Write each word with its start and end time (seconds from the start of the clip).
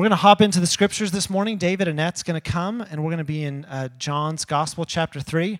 We're 0.00 0.04
going 0.04 0.12
to 0.12 0.22
hop 0.22 0.40
into 0.40 0.60
the 0.60 0.66
scriptures 0.66 1.10
this 1.10 1.28
morning. 1.28 1.58
David 1.58 1.86
Annette's 1.86 2.22
going 2.22 2.40
to 2.40 2.50
come, 2.50 2.80
and 2.80 3.04
we're 3.04 3.10
going 3.10 3.18
to 3.18 3.24
be 3.24 3.44
in 3.44 3.66
uh, 3.66 3.90
John's 3.98 4.46
Gospel, 4.46 4.86
chapter 4.86 5.20
3. 5.20 5.58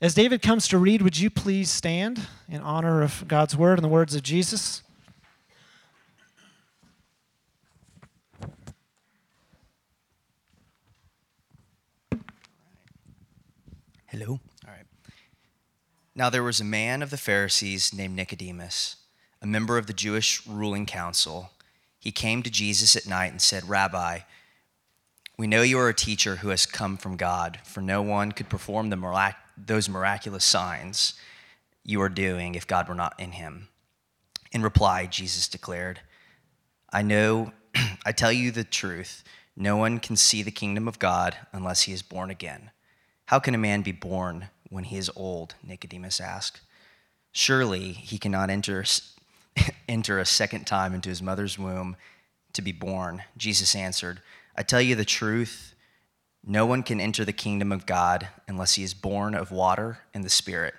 As 0.00 0.12
David 0.12 0.42
comes 0.42 0.66
to 0.66 0.78
read, 0.78 1.02
would 1.02 1.16
you 1.16 1.30
please 1.30 1.70
stand 1.70 2.26
in 2.48 2.62
honor 2.62 3.00
of 3.00 3.28
God's 3.28 3.56
word 3.56 3.78
and 3.78 3.84
the 3.84 3.88
words 3.88 4.16
of 4.16 4.24
Jesus? 4.24 4.82
Hello. 14.06 14.40
All 14.66 14.72
right. 14.72 14.86
Now 16.16 16.28
there 16.28 16.42
was 16.42 16.60
a 16.60 16.64
man 16.64 17.02
of 17.02 17.10
the 17.10 17.16
Pharisees 17.16 17.94
named 17.94 18.16
Nicodemus, 18.16 18.96
a 19.40 19.46
member 19.46 19.78
of 19.78 19.86
the 19.86 19.92
Jewish 19.92 20.44
ruling 20.44 20.86
council. 20.86 21.50
He 22.06 22.12
came 22.12 22.44
to 22.44 22.50
Jesus 22.50 22.94
at 22.94 23.08
night 23.08 23.32
and 23.32 23.42
said, 23.42 23.68
Rabbi, 23.68 24.20
we 25.36 25.48
know 25.48 25.62
you 25.62 25.76
are 25.80 25.88
a 25.88 25.92
teacher 25.92 26.36
who 26.36 26.50
has 26.50 26.64
come 26.64 26.96
from 26.96 27.16
God, 27.16 27.58
for 27.64 27.80
no 27.80 28.00
one 28.00 28.30
could 28.30 28.48
perform 28.48 28.90
mirac- 28.90 29.34
those 29.56 29.88
miraculous 29.88 30.44
signs 30.44 31.14
you 31.82 32.00
are 32.00 32.08
doing 32.08 32.54
if 32.54 32.64
God 32.64 32.88
were 32.88 32.94
not 32.94 33.18
in 33.18 33.32
him. 33.32 33.66
In 34.52 34.62
reply, 34.62 35.06
Jesus 35.06 35.48
declared, 35.48 35.98
I 36.92 37.02
know, 37.02 37.50
I 38.06 38.12
tell 38.12 38.30
you 38.30 38.52
the 38.52 38.62
truth, 38.62 39.24
no 39.56 39.76
one 39.76 39.98
can 39.98 40.14
see 40.14 40.44
the 40.44 40.52
kingdom 40.52 40.86
of 40.86 41.00
God 41.00 41.36
unless 41.52 41.82
he 41.82 41.92
is 41.92 42.02
born 42.02 42.30
again. 42.30 42.70
How 43.24 43.40
can 43.40 43.52
a 43.52 43.58
man 43.58 43.82
be 43.82 43.90
born 43.90 44.46
when 44.70 44.84
he 44.84 44.96
is 44.96 45.10
old? 45.16 45.56
Nicodemus 45.60 46.20
asked. 46.20 46.60
Surely 47.32 47.94
he 47.94 48.16
cannot 48.16 48.48
enter, 48.48 48.84
enter 49.88 50.18
a 50.18 50.24
second 50.24 50.66
time 50.66 50.94
into 50.94 51.08
his 51.08 51.22
mother's 51.22 51.58
womb 51.58 51.96
to 52.52 52.62
be 52.62 52.72
born. 52.72 53.22
Jesus 53.36 53.74
answered, 53.74 54.20
I 54.56 54.62
tell 54.62 54.80
you 54.80 54.94
the 54.94 55.04
truth. 55.04 55.74
No 56.44 56.64
one 56.64 56.82
can 56.82 57.00
enter 57.00 57.24
the 57.24 57.32
kingdom 57.32 57.72
of 57.72 57.86
God 57.86 58.28
unless 58.46 58.74
he 58.74 58.84
is 58.84 58.94
born 58.94 59.34
of 59.34 59.50
water 59.50 59.98
and 60.14 60.24
the 60.24 60.30
Spirit. 60.30 60.74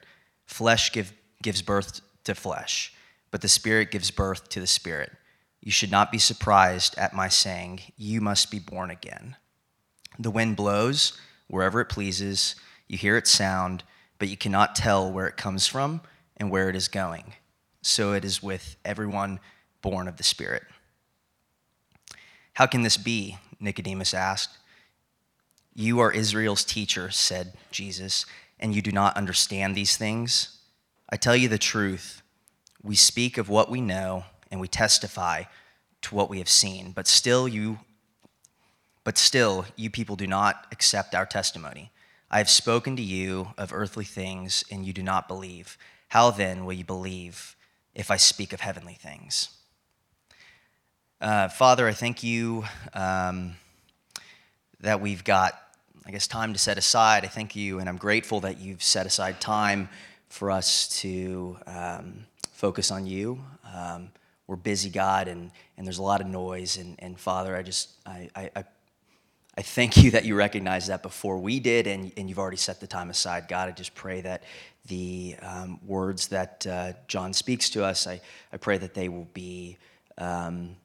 Flesh 0.46 0.92
give, 0.92 1.14
gives 1.44 1.62
birth 1.62 2.02
to 2.24 2.34
flesh, 2.34 2.94
but 3.32 3.42
the 3.42 3.50
Spirit 3.50 3.92
gives 3.92 4.10
birth 4.10 4.50
to 4.50 4.60
the 4.60 4.68
Spirit. 4.68 5.12
You 5.62 5.72
should 5.72 5.92
not 5.92 6.12
be 6.12 6.20
surprised 6.20 6.98
at 6.98 7.14
my 7.14 7.28
saying, 7.28 7.82
You 7.98 8.22
must 8.22 8.50
be 8.50 8.60
born 8.60 8.90
again. 8.90 9.36
The 10.18 10.32
wind 10.32 10.56
blows 10.56 11.20
wherever 11.48 11.82
it 11.82 11.90
pleases. 11.90 12.56
You 12.88 12.98
hear 12.98 13.18
its 13.18 13.30
sound, 13.30 13.84
but 14.20 14.30
you 14.30 14.38
cannot 14.38 14.76
tell 14.76 15.12
where 15.12 15.28
it 15.28 15.38
comes 15.38 15.68
from 15.68 16.02
and 16.38 16.50
where 16.50 16.70
it 16.70 16.76
is 16.76 16.88
going. 16.88 17.34
So 17.82 18.14
it 18.14 18.26
is 18.26 18.44
with 18.44 18.76
everyone 18.84 19.40
born 19.82 20.08
of 20.08 20.18
the 20.18 20.24
Spirit. 20.24 20.64
How 22.54 22.66
can 22.66 22.82
this 22.82 22.98
be? 22.98 23.38
Nicodemus 23.60 24.14
asked. 24.14 24.58
You 25.74 26.00
are 26.00 26.12
Israel's 26.12 26.64
teacher, 26.64 27.12
said 27.12 27.54
Jesus, 27.72 28.26
and 28.60 28.76
you 28.76 28.82
do 28.82 28.92
not 28.92 29.16
understand 29.16 29.76
these 29.76 29.96
things? 29.96 30.58
I 31.10 31.18
tell 31.18 31.36
you 31.36 31.48
the 31.48 31.58
truth. 31.58 32.22
We 32.82 32.96
speak 32.96 33.38
of 33.38 33.50
what 33.50 33.70
we 33.70 33.82
know 33.82 34.26
and 34.50 34.60
we 34.60 34.68
testify 34.68 35.44
to 36.02 36.16
what 36.16 36.30
we 36.30 36.40
have 36.40 36.50
seen, 36.50 36.92
but 36.92 37.08
still 37.08 37.48
you 37.48 37.80
but 39.08 39.18
still, 39.18 39.66
you 39.78 39.90
people 39.90 40.18
do 40.18 40.28
not 40.28 40.66
accept 40.74 41.16
our 41.16 41.26
testimony. 41.26 41.94
I 42.30 42.40
have 42.40 42.50
spoken 42.50 42.98
to 42.98 43.02
you 43.02 43.54
of 43.58 43.72
earthly 43.72 44.04
things, 44.04 44.66
and 44.70 44.86
you 44.86 44.92
do 44.92 45.02
not 45.02 45.30
believe. 45.30 45.78
How 46.10 46.30
then 46.30 46.66
will 46.66 46.74
you 46.74 46.84
believe 46.84 47.56
if 47.98 48.12
I 48.12 48.18
speak 48.18 48.54
of 48.54 48.62
heavenly 48.62 48.94
things? 48.94 49.50
Uh, 51.20 51.50
Father, 51.50 51.88
I 51.88 51.94
thank 51.94 52.24
you 52.24 52.64
um, 52.94 53.56
that 54.80 55.02
we've 55.02 55.24
got, 55.24 55.60
I 56.06 56.12
guess, 56.12 56.28
time 56.28 56.54
to 56.54 56.60
set 56.60 56.78
aside. 56.78 57.26
I 57.26 57.28
thank 57.28 57.56
you, 57.56 57.80
and 57.80 57.90
I'm 57.90 57.98
grateful 57.98 58.40
that 58.42 58.60
you've 58.60 58.84
set 58.84 59.08
aside 59.08 59.42
time 59.42 59.90
for 60.30 60.52
us 60.52 60.88
to 61.02 61.58
um, 61.66 62.28
focus 62.52 62.92
on 62.92 63.08
you. 63.08 63.44
Um, 63.74 64.12
we're 64.46 64.58
busy, 64.58 64.92
God, 64.92 65.28
and, 65.28 65.50
and 65.76 65.88
there's 65.88 65.98
a 65.98 66.04
lot 66.04 66.22
of 66.22 66.28
noise. 66.28 66.78
And, 66.78 66.96
and 67.00 67.20
Father, 67.20 67.56
I 67.56 67.64
just, 67.64 67.90
I, 68.06 68.30
I, 68.36 68.52
I 68.58 68.64
I 69.58 69.64
thank 69.64 69.98
you 69.98 70.12
that 70.12 70.24
you 70.24 70.36
recognized 70.36 70.90
that 70.90 71.02
before 71.02 71.40
we 71.40 71.60
did, 71.60 71.88
and, 71.88 72.12
and 72.16 72.30
you've 72.30 72.38
already 72.38 72.58
set 72.58 72.80
the 72.80 72.86
time 72.86 73.10
aside. 73.10 73.48
God, 73.48 73.68
I 73.68 73.72
just 73.72 73.96
pray 73.96 74.22
that 74.22 74.44
the 74.86 75.36
um, 75.42 75.80
words 75.84 76.28
that 76.28 76.68
uh, 76.68 76.94
John 77.08 77.34
speaks 77.34 77.72
to 77.72 77.84
us, 77.84 78.06
I, 78.06 78.22
I 78.54 78.58
pray 78.58 78.78
that 78.78 78.94
they 78.94 79.10
will 79.10 79.28
be 79.34 79.78
um, 80.20 80.76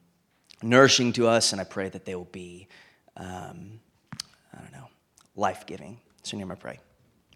nourishing 0.63 1.13
to 1.13 1.27
us, 1.27 1.51
and 1.51 1.61
I 1.61 1.65
pray 1.65 1.89
that 1.89 2.03
they 2.03 2.15
will 2.15 2.25
be, 2.31 2.67
um, 3.15 3.79
I 4.11 4.59
don't 4.59 4.71
know, 4.71 4.87
life 5.35 5.67
giving. 5.67 5.99
So, 6.23 6.33
in 6.33 6.39
your 6.39 6.47
name 6.47 6.53
I 6.53 6.59
pray. 6.59 6.79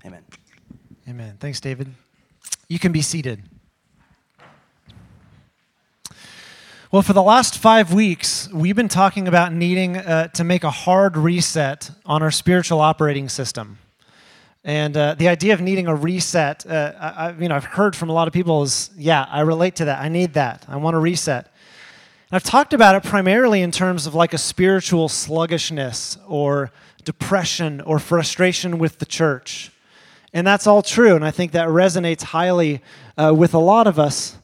Amen. 0.05 0.23
Amen. 1.07 1.37
Thanks, 1.39 1.59
David. 1.59 1.93
You 2.67 2.79
can 2.79 2.91
be 2.91 3.03
seated. 3.03 3.43
Well, 6.89 7.01
for 7.01 7.11
the 7.11 7.21
last 7.21 7.57
five 7.57 7.91
weeks, 7.93 8.47
we've 8.53 8.77
been 8.77 8.87
talking 8.87 9.27
about 9.27 9.51
needing 9.51 9.97
uh, 9.97 10.29
to 10.29 10.45
make 10.45 10.63
a 10.63 10.69
hard 10.69 11.17
reset 11.17 11.91
on 12.05 12.23
our 12.23 12.31
spiritual 12.31 12.79
operating 12.79 13.27
system. 13.27 13.77
And 14.63 14.95
uh, 14.95 15.15
the 15.15 15.27
idea 15.27 15.53
of 15.53 15.59
needing 15.59 15.87
a 15.87 15.95
reset, 15.95 16.65
uh, 16.65 16.93
I, 16.97 17.35
you 17.37 17.49
know, 17.49 17.55
I've 17.57 17.65
heard 17.65 17.93
from 17.93 18.09
a 18.09 18.13
lot 18.13 18.29
of 18.29 18.33
people 18.33 18.63
is, 18.63 18.89
yeah, 18.95 19.27
I 19.29 19.41
relate 19.41 19.75
to 19.75 19.85
that. 19.85 19.99
I 19.99 20.07
need 20.07 20.35
that. 20.35 20.63
I 20.69 20.77
want 20.77 20.95
a 20.95 20.99
reset. 20.99 21.47
And 22.29 22.37
I've 22.37 22.45
talked 22.45 22.73
about 22.73 22.95
it 22.95 23.03
primarily 23.03 23.61
in 23.61 23.71
terms 23.71 24.07
of 24.07 24.15
like 24.15 24.33
a 24.33 24.37
spiritual 24.37 25.09
sluggishness 25.09 26.17
or 26.25 26.71
depression 27.03 27.81
or 27.81 27.99
frustration 27.99 28.79
with 28.79 28.99
the 28.99 29.05
church. 29.05 29.73
And 30.31 30.47
that's 30.47 30.65
all 30.65 30.81
true. 30.81 31.17
And 31.17 31.25
I 31.25 31.31
think 31.31 31.51
that 31.51 31.67
resonates 31.67 32.23
highly 32.23 32.81
uh, 33.17 33.33
with 33.35 33.53
a 33.53 33.59
lot 33.59 33.87
of 33.87 33.99
us. 33.99 34.37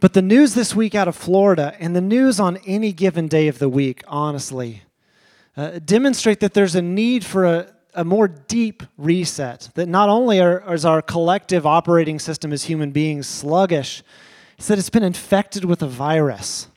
But 0.00 0.12
the 0.12 0.22
news 0.22 0.54
this 0.54 0.76
week 0.76 0.94
out 0.94 1.08
of 1.08 1.16
Florida 1.16 1.74
and 1.80 1.94
the 1.94 2.00
news 2.00 2.38
on 2.38 2.58
any 2.58 2.92
given 2.92 3.26
day 3.26 3.48
of 3.48 3.58
the 3.58 3.68
week, 3.68 4.04
honestly, 4.06 4.82
uh, 5.56 5.80
demonstrate 5.84 6.38
that 6.38 6.54
there's 6.54 6.76
a 6.76 6.82
need 6.82 7.24
for 7.24 7.44
a, 7.44 7.74
a 7.94 8.04
more 8.04 8.28
deep 8.28 8.84
reset. 8.96 9.70
That 9.74 9.88
not 9.88 10.08
only 10.08 10.40
are, 10.40 10.72
is 10.72 10.84
our 10.84 11.02
collective 11.02 11.66
operating 11.66 12.20
system 12.20 12.52
as 12.52 12.64
human 12.64 12.92
beings 12.92 13.26
sluggish, 13.26 14.04
it's 14.56 14.68
that 14.68 14.78
it's 14.78 14.90
been 14.90 15.02
infected 15.02 15.64
with 15.64 15.82
a 15.82 15.88
virus, 15.88 16.68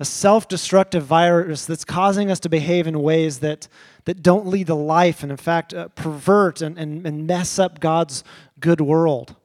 a 0.00 0.04
self 0.04 0.48
destructive 0.48 1.04
virus 1.04 1.66
that's 1.66 1.84
causing 1.84 2.32
us 2.32 2.40
to 2.40 2.48
behave 2.48 2.88
in 2.88 3.00
ways 3.00 3.38
that, 3.40 3.68
that 4.06 4.24
don't 4.24 4.48
lead 4.48 4.66
to 4.66 4.74
life 4.74 5.22
and, 5.22 5.30
in 5.30 5.38
fact, 5.38 5.72
uh, 5.72 5.86
pervert 5.88 6.60
and, 6.62 6.76
and, 6.78 7.06
and 7.06 7.28
mess 7.28 7.60
up 7.60 7.78
God's 7.78 8.24
good 8.58 8.80
world. 8.80 9.36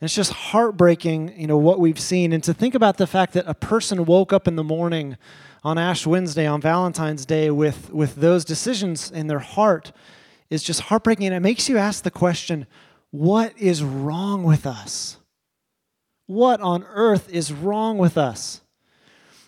And 0.00 0.06
it's 0.06 0.14
just 0.14 0.32
heartbreaking, 0.32 1.38
you 1.38 1.46
know, 1.46 1.58
what 1.58 1.78
we've 1.78 2.00
seen. 2.00 2.32
And 2.32 2.42
to 2.44 2.54
think 2.54 2.74
about 2.74 2.96
the 2.96 3.06
fact 3.06 3.34
that 3.34 3.44
a 3.46 3.52
person 3.52 4.06
woke 4.06 4.32
up 4.32 4.48
in 4.48 4.56
the 4.56 4.64
morning 4.64 5.18
on 5.62 5.76
Ash 5.76 6.06
Wednesday, 6.06 6.46
on 6.46 6.62
Valentine's 6.62 7.26
Day, 7.26 7.50
with, 7.50 7.92
with 7.92 8.14
those 8.14 8.46
decisions 8.46 9.10
in 9.10 9.26
their 9.26 9.40
heart 9.40 9.92
is 10.48 10.62
just 10.62 10.82
heartbreaking. 10.82 11.26
And 11.26 11.34
it 11.34 11.40
makes 11.40 11.68
you 11.68 11.76
ask 11.76 12.02
the 12.02 12.10
question 12.10 12.66
what 13.10 13.52
is 13.58 13.84
wrong 13.84 14.42
with 14.42 14.66
us? 14.66 15.18
What 16.26 16.60
on 16.60 16.84
earth 16.84 17.28
is 17.28 17.52
wrong 17.52 17.98
with 17.98 18.16
us? 18.16 18.62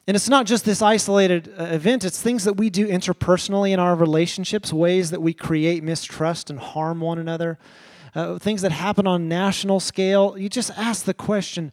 And 0.07 0.17
it's 0.17 0.29
not 0.29 0.47
just 0.47 0.65
this 0.65 0.83
isolated 0.83 1.55
uh, 1.57 1.65
event, 1.65 2.05
it's 2.05 2.21
things 2.21 2.45
that 2.45 2.55
we 2.55 2.69
do 2.69 2.89
interpersonally 2.89 3.71
in 3.71 3.79
our 3.79 3.95
relationships, 3.95 4.73
ways 4.73 5.11
that 5.13 5.23
we 5.23 5.33
create 5.33 5.83
mistrust 5.83 6.51
and 6.51 6.59
harm 6.59 7.01
one 7.01 7.19
another 7.19 7.59
uh, 8.15 8.39
things 8.39 8.63
that 8.63 8.73
happen 8.73 9.07
on 9.07 9.29
national 9.29 9.81
scale, 9.81 10.37
you 10.37 10.49
just 10.49 10.71
ask 10.77 11.05
the 11.05 11.15
question, 11.15 11.73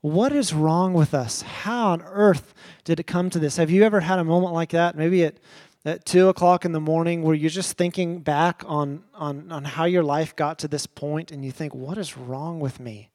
what 0.00 0.32
is 0.32 0.52
wrong 0.52 0.94
with 0.94 1.14
us? 1.14 1.42
How 1.42 1.88
on 1.88 2.02
earth 2.02 2.54
did 2.84 3.00
it 3.00 3.06
come 3.06 3.30
to 3.30 3.38
this? 3.38 3.56
Have 3.56 3.70
you 3.70 3.82
ever 3.82 4.00
had 4.00 4.18
a 4.18 4.24
moment 4.24 4.52
like 4.52 4.70
that? 4.70 4.96
Maybe 4.96 5.24
at, 5.24 5.36
at 5.84 6.04
two 6.04 6.28
o'clock 6.28 6.64
in 6.64 6.72
the 6.72 6.80
morning 6.80 7.22
where 7.22 7.34
you're 7.34 7.50
just 7.50 7.76
thinking 7.76 8.20
back 8.20 8.62
on, 8.66 9.02
on, 9.14 9.50
on 9.50 9.64
how 9.64 9.84
your 9.84 10.04
life 10.04 10.36
got 10.36 10.58
to 10.60 10.68
this 10.68 10.86
point 10.86 11.32
and 11.32 11.44
you 11.44 11.50
think, 11.50 11.74
what 11.74 11.98
is 11.98 12.16
wrong 12.16 12.60
with 12.60 12.78
me? 12.78 13.10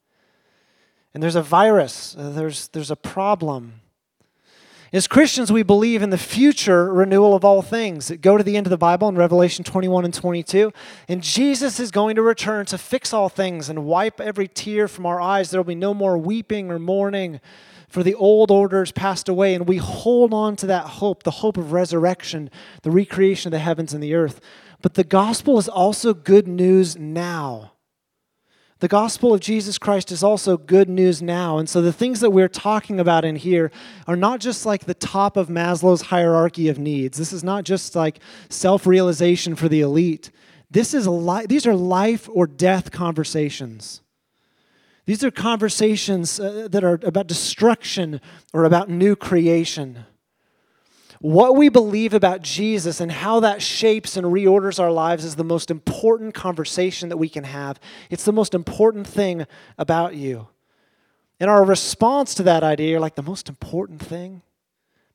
And 1.13 1.21
there's 1.21 1.35
a 1.35 1.43
virus, 1.43 2.15
uh, 2.17 2.31
there's, 2.31 2.69
there's 2.69 2.91
a 2.91 2.95
problem. 2.95 3.81
As 4.93 5.07
Christians, 5.07 5.51
we 5.51 5.63
believe 5.63 6.03
in 6.03 6.11
the 6.11 6.19
future 6.19 6.93
renewal 6.93 7.33
of 7.33 7.43
all 7.43 7.63
things. 7.63 8.11
Go 8.21 8.37
to 8.37 8.43
the 8.43 8.55
end 8.55 8.67
of 8.67 8.69
the 8.69 8.77
Bible 8.77 9.09
in 9.09 9.15
Revelation 9.15 9.65
21 9.65 10.05
and 10.05 10.13
22, 10.13 10.71
and 11.07 11.23
Jesus 11.23 11.79
is 11.79 11.89
going 11.89 12.15
to 12.15 12.21
return 12.21 12.67
to 12.67 12.77
fix 12.77 13.11
all 13.11 13.27
things 13.27 13.69
and 13.69 13.85
wipe 13.85 14.21
every 14.21 14.47
tear 14.47 14.87
from 14.87 15.07
our 15.07 15.19
eyes. 15.19 15.49
There 15.49 15.59
will 15.59 15.65
be 15.65 15.73
no 15.73 15.95
more 15.95 16.15
weeping 16.15 16.69
or 16.69 16.77
mourning, 16.77 17.41
for 17.89 18.03
the 18.03 18.13
old 18.13 18.51
orders 18.51 18.91
passed 18.91 19.27
away, 19.27 19.55
and 19.55 19.67
we 19.67 19.77
hold 19.77 20.31
on 20.31 20.55
to 20.57 20.67
that 20.67 20.85
hope, 20.85 21.23
the 21.23 21.31
hope 21.31 21.57
of 21.57 21.71
resurrection, 21.71 22.51
the 22.83 22.91
recreation 22.91 23.47
of 23.47 23.53
the 23.53 23.65
heavens 23.65 23.95
and 23.95 24.03
the 24.03 24.13
earth. 24.13 24.39
But 24.83 24.93
the 24.93 25.03
gospel 25.03 25.57
is 25.57 25.67
also 25.67 26.13
good 26.13 26.47
news 26.47 26.95
now. 26.95 27.72
The 28.83 28.89
gospel 28.89 29.33
of 29.33 29.39
Jesus 29.39 29.77
Christ 29.77 30.11
is 30.11 30.23
also 30.23 30.57
good 30.57 30.89
news 30.89 31.21
now. 31.21 31.57
And 31.57 31.69
so 31.69 31.81
the 31.81 31.93
things 31.93 32.19
that 32.19 32.31
we're 32.31 32.49
talking 32.49 32.99
about 32.99 33.23
in 33.23 33.37
here 33.37 33.71
are 34.07 34.17
not 34.17 34.41
just 34.41 34.65
like 34.65 34.83
the 34.83 34.93
top 34.93 35.37
of 35.37 35.47
Maslow's 35.47 36.01
hierarchy 36.01 36.67
of 36.67 36.77
needs. 36.77 37.17
This 37.17 37.31
is 37.31 37.45
not 37.45 37.63
just 37.63 37.95
like 37.95 38.19
self 38.49 38.85
realization 38.85 39.55
for 39.55 39.69
the 39.69 39.79
elite. 39.79 40.31
This 40.69 40.93
is 40.93 41.07
li- 41.07 41.45
these 41.45 41.65
are 41.65 41.73
life 41.73 42.27
or 42.33 42.45
death 42.45 42.91
conversations. 42.91 44.01
These 45.05 45.23
are 45.23 45.31
conversations 45.31 46.37
uh, 46.37 46.67
that 46.69 46.83
are 46.83 46.99
about 47.03 47.27
destruction 47.27 48.19
or 48.51 48.65
about 48.65 48.89
new 48.89 49.15
creation 49.15 50.03
what 51.23 51.55
we 51.55 51.69
believe 51.69 52.13
about 52.13 52.41
Jesus 52.41 52.99
and 52.99 53.09
how 53.09 53.39
that 53.39 53.61
shapes 53.61 54.17
and 54.17 54.27
reorders 54.27 54.77
our 54.77 54.91
lives 54.91 55.23
is 55.23 55.37
the 55.37 55.43
most 55.45 55.71
important 55.71 56.33
conversation 56.33 57.07
that 57.07 57.15
we 57.15 57.29
can 57.29 57.45
have. 57.45 57.79
It's 58.09 58.25
the 58.25 58.33
most 58.33 58.53
important 58.53 59.07
thing 59.07 59.47
about 59.77 60.15
you. 60.15 60.49
And 61.39 61.49
our 61.49 61.63
response 61.63 62.35
to 62.35 62.43
that 62.43 62.61
idea, 62.61 62.99
like 62.99 63.15
the 63.15 63.23
most 63.23 63.47
important 63.47 64.01
thing? 64.01 64.41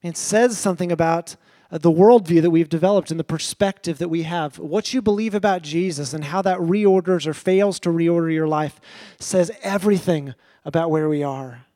it 0.02 0.16
says 0.16 0.56
something 0.56 0.90
about 0.90 1.36
uh, 1.70 1.76
the 1.76 1.90
worldview 1.90 2.40
that 2.40 2.50
we've 2.50 2.70
developed 2.70 3.10
and 3.10 3.20
the 3.20 3.24
perspective 3.24 3.98
that 3.98 4.08
we 4.08 4.22
have. 4.22 4.58
What 4.58 4.94
you 4.94 5.02
believe 5.02 5.34
about 5.34 5.60
Jesus 5.60 6.14
and 6.14 6.24
how 6.24 6.40
that 6.40 6.58
reorders 6.58 7.26
or 7.26 7.34
fails 7.34 7.78
to 7.80 7.90
reorder 7.90 8.32
your 8.32 8.48
life 8.48 8.80
says 9.18 9.50
everything 9.62 10.34
about 10.64 10.90
where 10.90 11.10
we 11.10 11.22
are. 11.22 11.66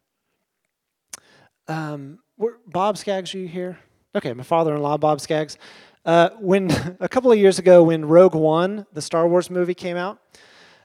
Um, 1.69 2.21
Bob 2.67 2.97
Skaggs, 2.97 3.35
are 3.35 3.39
you 3.39 3.49
here? 3.49 3.79
Okay, 4.15 4.35
my 4.35 4.43
father-in-law, 4.43 4.99
Bob 4.99 5.23
Skaggs. 5.23 5.57
Uh, 6.05 6.29
when 6.39 6.71
a 7.01 7.09
couple 7.09 7.33
of 7.33 7.39
years 7.39 7.59
ago, 7.59 7.85
when 7.85 8.05
Rogue 8.05 8.35
One, 8.35 8.85
the 8.93 9.01
Star 9.01 9.27
Wars 9.27 9.49
movie, 9.49 9.73
came 9.73 9.97
out, 9.97 10.19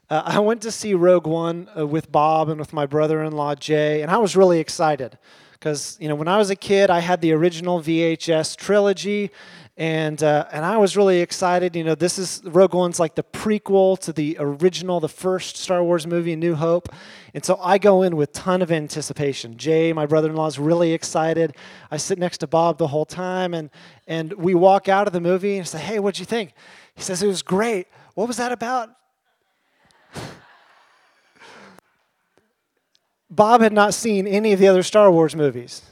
uh, 0.08 0.22
I 0.24 0.38
went 0.38 0.62
to 0.62 0.70
see 0.70 0.94
Rogue 0.94 1.26
One 1.26 1.68
uh, 1.76 1.86
with 1.86 2.10
Bob 2.10 2.48
and 2.48 2.58
with 2.58 2.72
my 2.72 2.86
brother-in-law 2.86 3.56
Jay, 3.56 4.00
and 4.00 4.10
I 4.10 4.16
was 4.16 4.34
really 4.34 4.60
excited 4.60 5.18
because 5.52 5.98
you 6.00 6.08
know 6.08 6.14
when 6.14 6.26
I 6.26 6.38
was 6.38 6.48
a 6.48 6.56
kid, 6.56 6.88
I 6.88 7.00
had 7.00 7.20
the 7.20 7.32
original 7.32 7.82
VHS 7.82 8.56
trilogy, 8.56 9.30
and 9.78 10.20
uh, 10.24 10.44
and 10.50 10.64
I 10.64 10.76
was 10.76 10.96
really 10.96 11.20
excited. 11.20 11.76
You 11.76 11.84
know, 11.84 11.94
this 11.94 12.18
is 12.18 12.42
Rogue 12.44 12.74
One's 12.74 12.98
like 12.98 13.14
the 13.14 13.22
prequel 13.22 13.96
to 14.00 14.12
the 14.12 14.36
original, 14.40 14.98
the 14.98 15.08
first 15.08 15.56
Star 15.56 15.84
Wars 15.84 16.04
movie, 16.04 16.34
New 16.34 16.56
Hope, 16.56 16.88
and 17.32 17.44
so 17.44 17.56
I 17.62 17.78
go 17.78 18.02
in 18.02 18.16
with 18.16 18.32
ton 18.32 18.60
of 18.60 18.72
anticipation. 18.72 19.56
Jay, 19.56 19.92
my 19.92 20.04
brother-in-law, 20.04 20.48
is 20.48 20.58
really 20.58 20.92
excited. 20.92 21.54
I 21.92 21.96
sit 21.96 22.18
next 22.18 22.38
to 22.38 22.48
Bob 22.48 22.78
the 22.78 22.88
whole 22.88 23.06
time, 23.06 23.54
and 23.54 23.70
and 24.08 24.32
we 24.32 24.52
walk 24.52 24.88
out 24.88 25.06
of 25.06 25.12
the 25.12 25.20
movie 25.20 25.56
and 25.56 25.66
say, 25.66 25.78
"Hey, 25.78 26.00
what'd 26.00 26.18
you 26.18 26.26
think?" 26.26 26.54
He 26.96 27.02
says, 27.02 27.22
"It 27.22 27.28
was 27.28 27.42
great. 27.42 27.86
What 28.14 28.26
was 28.26 28.36
that 28.38 28.50
about?" 28.50 28.90
Bob 33.30 33.60
had 33.60 33.72
not 33.72 33.94
seen 33.94 34.26
any 34.26 34.52
of 34.52 34.58
the 34.58 34.66
other 34.66 34.82
Star 34.82 35.08
Wars 35.08 35.36
movies. 35.36 35.82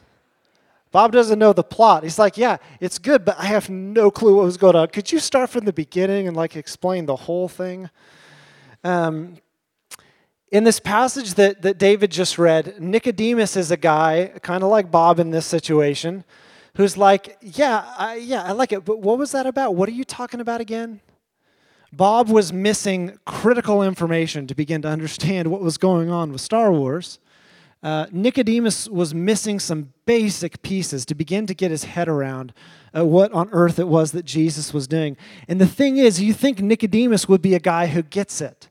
Bob 0.92 1.12
doesn't 1.12 1.38
know 1.38 1.52
the 1.52 1.62
plot. 1.62 2.04
He's 2.04 2.18
like, 2.18 2.36
yeah, 2.36 2.56
it's 2.80 2.98
good, 2.98 3.24
but 3.24 3.38
I 3.38 3.46
have 3.46 3.68
no 3.68 4.10
clue 4.10 4.36
what 4.36 4.44
was 4.44 4.56
going 4.56 4.76
on. 4.76 4.88
Could 4.88 5.12
you 5.12 5.18
start 5.18 5.50
from 5.50 5.64
the 5.64 5.72
beginning 5.72 6.28
and 6.28 6.36
like 6.36 6.56
explain 6.56 7.06
the 7.06 7.16
whole 7.16 7.48
thing? 7.48 7.90
Um, 8.84 9.38
in 10.52 10.64
this 10.64 10.78
passage 10.78 11.34
that, 11.34 11.62
that 11.62 11.78
David 11.78 12.10
just 12.10 12.38
read, 12.38 12.80
Nicodemus 12.80 13.56
is 13.56 13.70
a 13.70 13.76
guy, 13.76 14.32
kind 14.42 14.62
of 14.62 14.70
like 14.70 14.90
Bob 14.90 15.18
in 15.18 15.32
this 15.32 15.44
situation, 15.44 16.24
who's 16.76 16.96
like, 16.96 17.36
yeah, 17.42 17.84
I, 17.98 18.16
yeah, 18.16 18.44
I 18.44 18.52
like 18.52 18.72
it, 18.72 18.84
but 18.84 19.00
what 19.00 19.18
was 19.18 19.32
that 19.32 19.46
about? 19.46 19.74
What 19.74 19.88
are 19.88 19.92
you 19.92 20.04
talking 20.04 20.40
about 20.40 20.60
again? 20.60 21.00
Bob 21.92 22.28
was 22.28 22.52
missing 22.52 23.18
critical 23.24 23.82
information 23.82 24.46
to 24.46 24.54
begin 24.54 24.82
to 24.82 24.88
understand 24.88 25.50
what 25.50 25.62
was 25.62 25.78
going 25.78 26.10
on 26.10 26.30
with 26.30 26.40
Star 26.40 26.72
Wars 26.72 27.18
uh, 27.86 28.06
Nicodemus 28.10 28.88
was 28.88 29.14
missing 29.14 29.60
some 29.60 29.92
basic 30.06 30.60
pieces 30.62 31.06
to 31.06 31.14
begin 31.14 31.46
to 31.46 31.54
get 31.54 31.70
his 31.70 31.84
head 31.84 32.08
around 32.08 32.52
uh, 32.92 33.04
what 33.04 33.32
on 33.32 33.48
earth 33.52 33.78
it 33.78 33.86
was 33.86 34.10
that 34.10 34.24
Jesus 34.24 34.74
was 34.74 34.88
doing. 34.88 35.16
And 35.46 35.60
the 35.60 35.68
thing 35.68 35.96
is, 35.96 36.20
you 36.20 36.32
think 36.32 36.60
Nicodemus 36.60 37.28
would 37.28 37.40
be 37.40 37.54
a 37.54 37.60
guy 37.60 37.86
who 37.86 38.02
gets 38.02 38.40
it. 38.40 38.68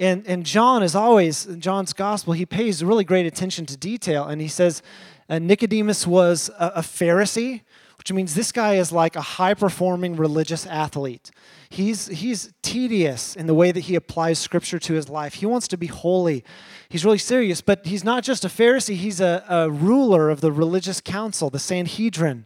And, 0.00 0.26
and 0.26 0.44
John 0.44 0.82
is 0.82 0.96
always, 0.96 1.46
in 1.46 1.60
John's 1.60 1.92
gospel, 1.92 2.32
he 2.32 2.44
pays 2.44 2.82
really 2.82 3.04
great 3.04 3.26
attention 3.26 3.64
to 3.66 3.76
detail. 3.76 4.24
And 4.24 4.40
he 4.40 4.48
says 4.48 4.82
uh, 5.28 5.38
Nicodemus 5.38 6.04
was 6.04 6.50
a, 6.58 6.72
a 6.74 6.80
Pharisee, 6.80 7.60
which 8.02 8.12
means 8.12 8.34
this 8.34 8.50
guy 8.50 8.74
is 8.74 8.90
like 8.90 9.14
a 9.14 9.20
high 9.20 9.54
performing 9.54 10.16
religious 10.16 10.66
athlete. 10.66 11.30
He's, 11.70 12.08
he's 12.08 12.52
tedious 12.60 13.36
in 13.36 13.46
the 13.46 13.54
way 13.54 13.70
that 13.70 13.82
he 13.82 13.94
applies 13.94 14.40
scripture 14.40 14.80
to 14.80 14.94
his 14.94 15.08
life. 15.08 15.34
He 15.34 15.46
wants 15.46 15.68
to 15.68 15.76
be 15.76 15.86
holy. 15.86 16.42
He's 16.88 17.04
really 17.04 17.18
serious, 17.18 17.60
but 17.60 17.86
he's 17.86 18.02
not 18.02 18.24
just 18.24 18.44
a 18.44 18.48
Pharisee, 18.48 18.96
he's 18.96 19.20
a, 19.20 19.44
a 19.48 19.70
ruler 19.70 20.30
of 20.30 20.40
the 20.40 20.50
religious 20.50 21.00
council, 21.00 21.48
the 21.48 21.60
Sanhedrin. 21.60 22.44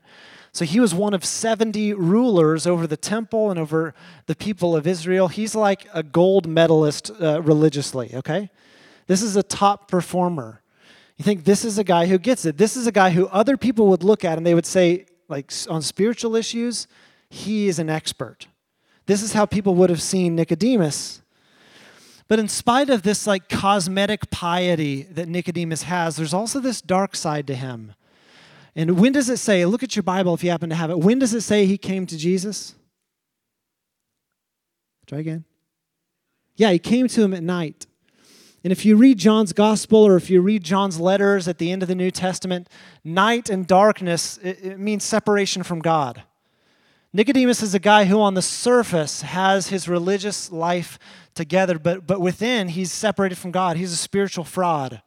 So 0.52 0.66
he 0.66 0.78
was 0.78 0.94
one 0.94 1.14
of 1.14 1.24
70 1.24 1.94
rulers 1.94 2.66
over 2.66 2.86
the 2.86 2.98
temple 2.98 3.50
and 3.50 3.58
over 3.58 3.94
the 4.26 4.36
people 4.36 4.76
of 4.76 4.86
Israel. 4.86 5.28
He's 5.28 5.54
like 5.54 5.88
a 5.94 6.02
gold 6.02 6.46
medalist 6.46 7.10
uh, 7.18 7.40
religiously, 7.40 8.10
okay? 8.12 8.50
This 9.06 9.22
is 9.22 9.36
a 9.36 9.42
top 9.42 9.90
performer. 9.90 10.60
You 11.16 11.24
think 11.24 11.44
this 11.44 11.64
is 11.64 11.78
a 11.78 11.84
guy 11.84 12.04
who 12.08 12.18
gets 12.18 12.44
it. 12.44 12.58
This 12.58 12.76
is 12.76 12.86
a 12.86 12.92
guy 12.92 13.08
who 13.08 13.26
other 13.28 13.56
people 13.56 13.86
would 13.86 14.02
look 14.02 14.22
at 14.22 14.36
and 14.36 14.46
they 14.46 14.54
would 14.54 14.66
say, 14.66 15.06
like 15.28 15.52
on 15.68 15.82
spiritual 15.82 16.36
issues, 16.36 16.86
he 17.28 17.68
is 17.68 17.78
an 17.78 17.90
expert. 17.90 18.46
This 19.06 19.22
is 19.22 19.32
how 19.32 19.46
people 19.46 19.74
would 19.76 19.90
have 19.90 20.02
seen 20.02 20.34
Nicodemus. 20.34 21.22
But 22.28 22.38
in 22.38 22.48
spite 22.48 22.90
of 22.90 23.02
this 23.02 23.26
like 23.26 23.48
cosmetic 23.48 24.30
piety 24.30 25.02
that 25.04 25.28
Nicodemus 25.28 25.84
has, 25.84 26.16
there's 26.16 26.34
also 26.34 26.58
this 26.58 26.80
dark 26.80 27.14
side 27.14 27.46
to 27.46 27.54
him. 27.54 27.94
And 28.74 28.98
when 28.98 29.12
does 29.12 29.30
it 29.30 29.38
say, 29.38 29.64
look 29.64 29.82
at 29.82 29.96
your 29.96 30.02
Bible 30.02 30.34
if 30.34 30.44
you 30.44 30.50
happen 30.50 30.68
to 30.70 30.76
have 30.76 30.90
it, 30.90 30.98
when 30.98 31.18
does 31.18 31.32
it 31.32 31.42
say 31.42 31.66
he 31.66 31.78
came 31.78 32.04
to 32.06 32.16
Jesus? 32.16 32.74
Try 35.06 35.18
again. 35.18 35.44
Yeah, 36.56 36.72
he 36.72 36.78
came 36.78 37.06
to 37.08 37.22
him 37.22 37.32
at 37.32 37.42
night. 37.42 37.86
And 38.66 38.72
if 38.72 38.84
you 38.84 38.96
read 38.96 39.18
John's 39.18 39.52
gospel 39.52 40.04
or 40.04 40.16
if 40.16 40.28
you 40.28 40.40
read 40.40 40.64
John's 40.64 40.98
letters 40.98 41.46
at 41.46 41.58
the 41.58 41.70
end 41.70 41.82
of 41.84 41.88
the 41.88 41.94
New 41.94 42.10
Testament, 42.10 42.68
night 43.04 43.48
and 43.48 43.64
darkness, 43.64 44.38
it, 44.38 44.58
it 44.60 44.80
means 44.80 45.04
separation 45.04 45.62
from 45.62 45.78
God. 45.78 46.24
Nicodemus 47.12 47.62
is 47.62 47.76
a 47.76 47.78
guy 47.78 48.06
who, 48.06 48.20
on 48.20 48.34
the 48.34 48.42
surface, 48.42 49.22
has 49.22 49.68
his 49.68 49.88
religious 49.88 50.50
life 50.50 50.98
together, 51.32 51.78
but, 51.78 52.08
but 52.08 52.20
within, 52.20 52.66
he's 52.66 52.90
separated 52.90 53.38
from 53.38 53.52
God. 53.52 53.76
He's 53.76 53.92
a 53.92 53.96
spiritual 53.96 54.42
fraud. 54.42 55.00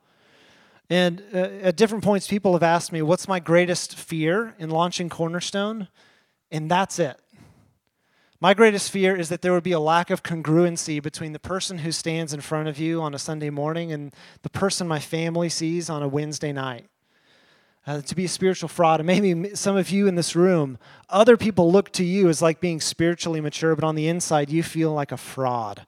And 0.89 1.21
uh, 1.33 1.39
at 1.39 1.75
different 1.75 2.05
points, 2.05 2.29
people 2.29 2.53
have 2.53 2.63
asked 2.63 2.93
me, 2.93 3.01
What's 3.01 3.27
my 3.27 3.41
greatest 3.41 3.93
fear 3.93 4.55
in 4.57 4.69
launching 4.69 5.09
Cornerstone? 5.09 5.89
And 6.49 6.71
that's 6.71 6.97
it. 6.97 7.19
My 8.41 8.53
greatest 8.53 8.89
fear 8.89 9.17
is 9.17 9.27
that 9.29 9.41
there 9.41 9.51
would 9.51 9.63
be 9.63 9.73
a 9.73 9.81
lack 9.81 10.09
of 10.09 10.23
congruency 10.23 11.03
between 11.03 11.33
the 11.33 11.39
person 11.39 11.79
who 11.79 11.91
stands 11.91 12.33
in 12.33 12.39
front 12.39 12.69
of 12.69 12.79
you 12.79 13.01
on 13.01 13.13
a 13.13 13.19
Sunday 13.19 13.49
morning 13.49 13.91
and 13.91 14.13
the 14.43 14.49
person 14.49 14.87
my 14.87 14.99
family 14.99 15.49
sees 15.49 15.89
on 15.89 16.01
a 16.01 16.07
Wednesday 16.07 16.53
night 16.53 16.85
uh, 17.85 17.99
to 17.99 18.15
be 18.15 18.23
a 18.23 18.29
spiritual 18.29 18.69
fraud. 18.69 19.01
And 19.01 19.07
maybe 19.07 19.55
some 19.55 19.75
of 19.75 19.89
you 19.89 20.07
in 20.07 20.15
this 20.15 20.37
room, 20.37 20.77
other 21.09 21.35
people 21.35 21.69
look 21.69 21.91
to 21.93 22.05
you 22.05 22.29
as 22.29 22.41
like 22.41 22.61
being 22.61 22.79
spiritually 22.79 23.41
mature, 23.41 23.75
but 23.75 23.83
on 23.83 23.95
the 23.95 24.07
inside, 24.07 24.49
you 24.49 24.63
feel 24.63 24.93
like 24.93 25.11
a 25.11 25.17
fraud. 25.17 25.85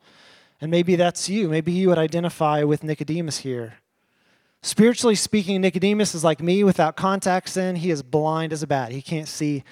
And 0.60 0.70
maybe 0.70 0.98
that's 0.98 1.29
you. 1.29 1.48
Maybe 1.48 1.72
you 1.72 1.88
would 1.88 1.98
identify 1.98 2.63
with 2.63 2.84
Nicodemus 2.84 3.38
here. 3.38 3.75
Spiritually 4.62 5.15
speaking, 5.15 5.62
Nicodemus 5.62 6.13
is 6.13 6.25
like 6.25 6.41
me 6.41 6.65
without 6.65 6.98
contacts 6.98 7.55
in. 7.55 7.77
He 7.77 7.91
is 7.91 8.03
blind 8.03 8.51
as 8.51 8.62
a 8.62 8.67
bat, 8.67 8.91
he 8.91 9.01
can't 9.01 9.29
see 9.29 9.63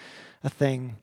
a 0.46 0.50
thing. 0.50 0.96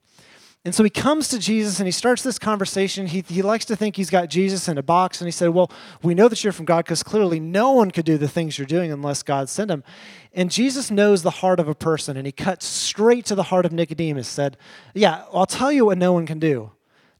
And 0.67 0.75
so 0.75 0.83
he 0.83 0.91
comes 0.91 1.29
to 1.29 1.39
Jesus 1.39 1.79
and 1.79 1.87
he 1.87 1.93
starts 1.93 2.25
this 2.25 2.41
conversation. 2.41 3.07
He, 3.07 3.23
he 3.29 3.41
likes 3.41 3.65
to 3.67 3.77
think 3.77 3.95
he's 3.95 4.11
got 4.11 4.29
Jesus 4.29 4.67
in 4.67 4.77
a 4.77 4.83
box. 4.83 5.21
And 5.21 5.29
he 5.29 5.31
said, 5.31 5.51
Well, 5.51 5.71
we 6.03 6.13
know 6.13 6.27
that 6.27 6.43
you're 6.43 6.53
from 6.53 6.65
God 6.65 6.85
because 6.85 7.05
clearly 7.05 7.39
no 7.39 7.71
one 7.71 7.93
could 7.93 8.05
do 8.05 8.19
the 8.19 8.27
things 8.27 8.59
you're 8.59 8.67
doing 8.67 8.91
unless 8.91 9.23
God 9.23 9.49
sent 9.49 9.71
him. 9.71 9.85
And 10.33 10.51
Jesus 10.51 10.91
knows 10.91 11.23
the 11.23 11.31
heart 11.31 11.61
of 11.61 11.69
a 11.69 11.75
person. 11.77 12.17
And 12.17 12.27
he 12.27 12.33
cuts 12.33 12.67
straight 12.67 13.25
to 13.27 13.37
the 13.37 13.45
heart 13.45 13.65
of 13.65 13.71
Nicodemus, 13.71 14.27
said, 14.27 14.57
Yeah, 14.93 15.23
I'll 15.33 15.47
tell 15.47 15.71
you 15.71 15.87
what 15.87 15.99
no 15.99 16.13
one 16.13 16.27
can 16.27 16.41
do. 16.41 16.73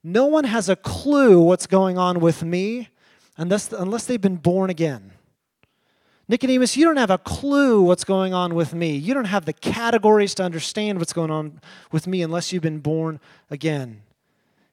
No 0.03 0.27
one 0.27 0.43
has 0.43 0.69
a 0.69 0.75
clue 0.75 1.41
what's 1.41 1.69
going 1.69 1.97
on 1.97 2.19
with 2.19 2.43
me 2.43 2.89
unless, 3.37 3.73
unless 3.73 4.07
they've 4.07 4.21
been 4.21 4.39
born 4.39 4.71
again. 4.71 5.13
Nicodemus, 6.29 6.77
you 6.77 6.85
don't 6.85 6.97
have 6.97 7.11
a 7.11 7.19
clue 7.19 7.83
what's 7.83 8.03
going 8.03 8.35
on 8.35 8.55
with 8.55 8.75
me. 8.75 8.97
You 8.97 9.15
don't 9.15 9.27
have 9.27 9.45
the 9.45 9.53
categories 9.53 10.35
to 10.37 10.43
understand 10.43 10.99
what's 10.99 11.13
going 11.13 11.31
on 11.31 11.61
with 11.93 12.07
me 12.07 12.21
unless 12.23 12.53
you've 12.53 12.63
been 12.63 12.81
born 12.81 13.21
again. 13.49 14.03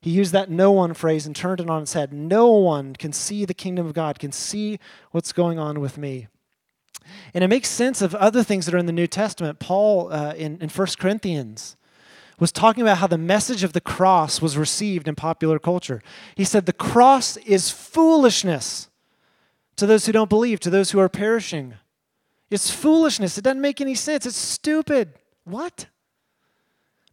He 0.02 0.10
used 0.10 0.34
that 0.34 0.50
no 0.50 0.72
one 0.72 0.94
phrase 0.94 1.26
and 1.26 1.36
turned 1.36 1.62
it 1.62 1.70
on 1.70 1.84
its 1.84 1.94
head. 1.94 2.12
No 2.12 2.50
one 2.52 2.96
can 2.96 3.14
see 3.14 3.46
the 3.46 3.54
kingdom 3.54 3.86
of 3.86 3.94
God, 3.94 4.20
can 4.20 4.32
see 4.32 4.80
what's 5.12 5.32
going 5.32 5.60
on 5.60 5.80
with 5.80 5.98
me. 5.98 6.28
And 7.34 7.44
it 7.44 7.48
makes 7.48 7.70
sense 7.70 8.02
of 8.02 8.16
other 8.16 8.44
things 8.44 8.66
that 8.66 8.74
are 8.74 8.80
in 8.80 8.86
the 8.86 8.92
New 8.92 9.08
Testament. 9.08 9.60
Paul 9.60 10.12
uh, 10.12 10.34
in, 10.34 10.58
in 10.60 10.70
1 10.70 10.88
Corinthians 11.00 11.76
was 12.40 12.52
talking 12.52 12.82
about 12.82 12.98
how 12.98 13.08
the 13.08 13.18
message 13.18 13.64
of 13.64 13.74
the 13.74 13.82
cross 13.82 14.42
was 14.42 14.58
received 14.58 15.08
in 15.08 15.16
popular 15.16 15.60
culture. 15.60 16.02
He 16.36 16.44
said, 16.44 16.66
The 16.66 16.74
cross 16.74 17.38
is 17.38 17.70
foolishness 17.70 18.90
to 19.78 19.86
those 19.86 20.06
who 20.06 20.12
don't 20.12 20.30
believe, 20.30 20.60
to 20.62 20.70
those 20.70 20.92
who 20.92 21.00
are 21.00 21.10
perishing. 21.10 21.76
It's 22.52 22.70
foolishness. 22.70 23.38
It 23.38 23.44
doesn't 23.44 23.62
make 23.62 23.82
any 23.82 23.96
sense. 23.96 24.26
It's 24.26 24.38
stupid. 24.38 25.14
What? 25.44 25.88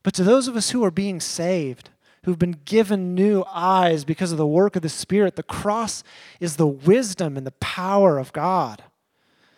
But 0.02 0.14
to 0.14 0.24
those 0.24 0.48
of 0.48 0.56
us 0.56 0.70
who 0.70 0.84
are 0.84 0.90
being 0.90 1.20
saved, 1.20 1.90
who've 2.24 2.38
been 2.38 2.60
given 2.64 3.14
new 3.14 3.44
eyes 3.50 4.04
because 4.04 4.32
of 4.32 4.38
the 4.38 4.46
work 4.46 4.76
of 4.76 4.82
the 4.82 4.88
Spirit, 4.88 5.36
the 5.36 5.42
cross 5.42 6.02
is 6.38 6.56
the 6.56 6.66
wisdom 6.66 7.36
and 7.36 7.46
the 7.46 7.52
power 7.52 8.18
of 8.18 8.32
God. 8.32 8.84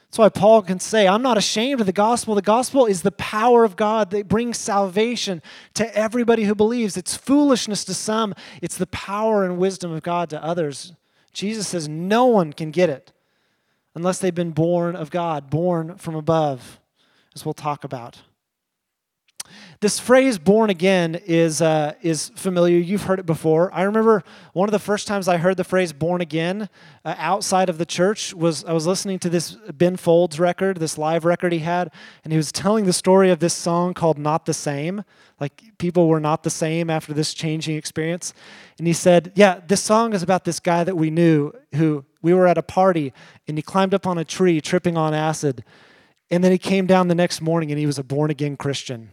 That's 0.04 0.18
why 0.18 0.28
Paul 0.28 0.60
can 0.60 0.78
say, 0.78 1.08
I'm 1.08 1.22
not 1.22 1.38
ashamed 1.38 1.80
of 1.80 1.86
the 1.86 1.92
gospel. 1.92 2.34
The 2.34 2.42
gospel 2.42 2.84
is 2.84 3.00
the 3.00 3.12
power 3.12 3.64
of 3.64 3.76
God 3.76 4.10
that 4.10 4.28
brings 4.28 4.58
salvation 4.58 5.40
to 5.72 5.96
everybody 5.96 6.44
who 6.44 6.54
believes. 6.54 6.98
It's 6.98 7.16
foolishness 7.16 7.82
to 7.86 7.94
some, 7.94 8.34
it's 8.60 8.76
the 8.76 8.86
power 8.88 9.42
and 9.42 9.56
wisdom 9.56 9.90
of 9.90 10.02
God 10.02 10.28
to 10.30 10.44
others. 10.44 10.92
Jesus 11.32 11.68
says, 11.68 11.88
No 11.88 12.26
one 12.26 12.52
can 12.52 12.70
get 12.70 12.90
it 12.90 13.12
unless 13.94 14.18
they've 14.18 14.34
been 14.34 14.52
born 14.52 14.96
of 14.96 15.10
God, 15.10 15.50
born 15.50 15.96
from 15.96 16.14
above, 16.14 16.80
as 17.34 17.44
we'll 17.44 17.54
talk 17.54 17.84
about. 17.84 18.22
This 19.82 19.98
phrase 19.98 20.38
"born 20.38 20.70
again" 20.70 21.16
is 21.26 21.60
uh, 21.60 21.94
is 22.02 22.30
familiar. 22.36 22.78
You've 22.78 23.02
heard 23.02 23.18
it 23.18 23.26
before. 23.26 23.68
I 23.74 23.82
remember 23.82 24.22
one 24.52 24.68
of 24.68 24.72
the 24.72 24.78
first 24.78 25.08
times 25.08 25.26
I 25.26 25.38
heard 25.38 25.56
the 25.56 25.64
phrase 25.64 25.92
"born 25.92 26.20
again" 26.20 26.68
uh, 27.04 27.16
outside 27.18 27.68
of 27.68 27.78
the 27.78 27.84
church 27.84 28.32
was 28.32 28.64
I 28.64 28.74
was 28.74 28.86
listening 28.86 29.18
to 29.18 29.28
this 29.28 29.56
Ben 29.74 29.96
Folds 29.96 30.38
record, 30.38 30.76
this 30.76 30.98
live 30.98 31.24
record 31.24 31.52
he 31.52 31.58
had, 31.58 31.90
and 32.22 32.32
he 32.32 32.36
was 32.36 32.52
telling 32.52 32.84
the 32.84 32.92
story 32.92 33.32
of 33.32 33.40
this 33.40 33.54
song 33.54 33.92
called 33.92 34.18
"Not 34.18 34.46
the 34.46 34.54
Same." 34.54 35.02
Like 35.40 35.60
people 35.78 36.06
were 36.06 36.20
not 36.20 36.44
the 36.44 36.50
same 36.50 36.88
after 36.88 37.12
this 37.12 37.34
changing 37.34 37.74
experience, 37.74 38.34
and 38.78 38.86
he 38.86 38.92
said, 38.92 39.32
"Yeah, 39.34 39.58
this 39.66 39.82
song 39.82 40.12
is 40.12 40.22
about 40.22 40.44
this 40.44 40.60
guy 40.60 40.84
that 40.84 40.94
we 40.94 41.10
knew 41.10 41.50
who 41.74 42.04
we 42.22 42.32
were 42.32 42.46
at 42.46 42.56
a 42.56 42.62
party, 42.62 43.12
and 43.48 43.58
he 43.58 43.62
climbed 43.62 43.94
up 43.94 44.06
on 44.06 44.16
a 44.16 44.24
tree, 44.24 44.60
tripping 44.60 44.96
on 44.96 45.12
acid." 45.12 45.64
And 46.30 46.44
then 46.44 46.52
he 46.52 46.58
came 46.58 46.86
down 46.86 47.08
the 47.08 47.16
next 47.16 47.40
morning 47.40 47.72
and 47.72 47.80
he 47.80 47.84
was 47.84 47.98
a 47.98 48.04
born 48.04 48.30
again 48.30 48.56
Christian. 48.56 49.10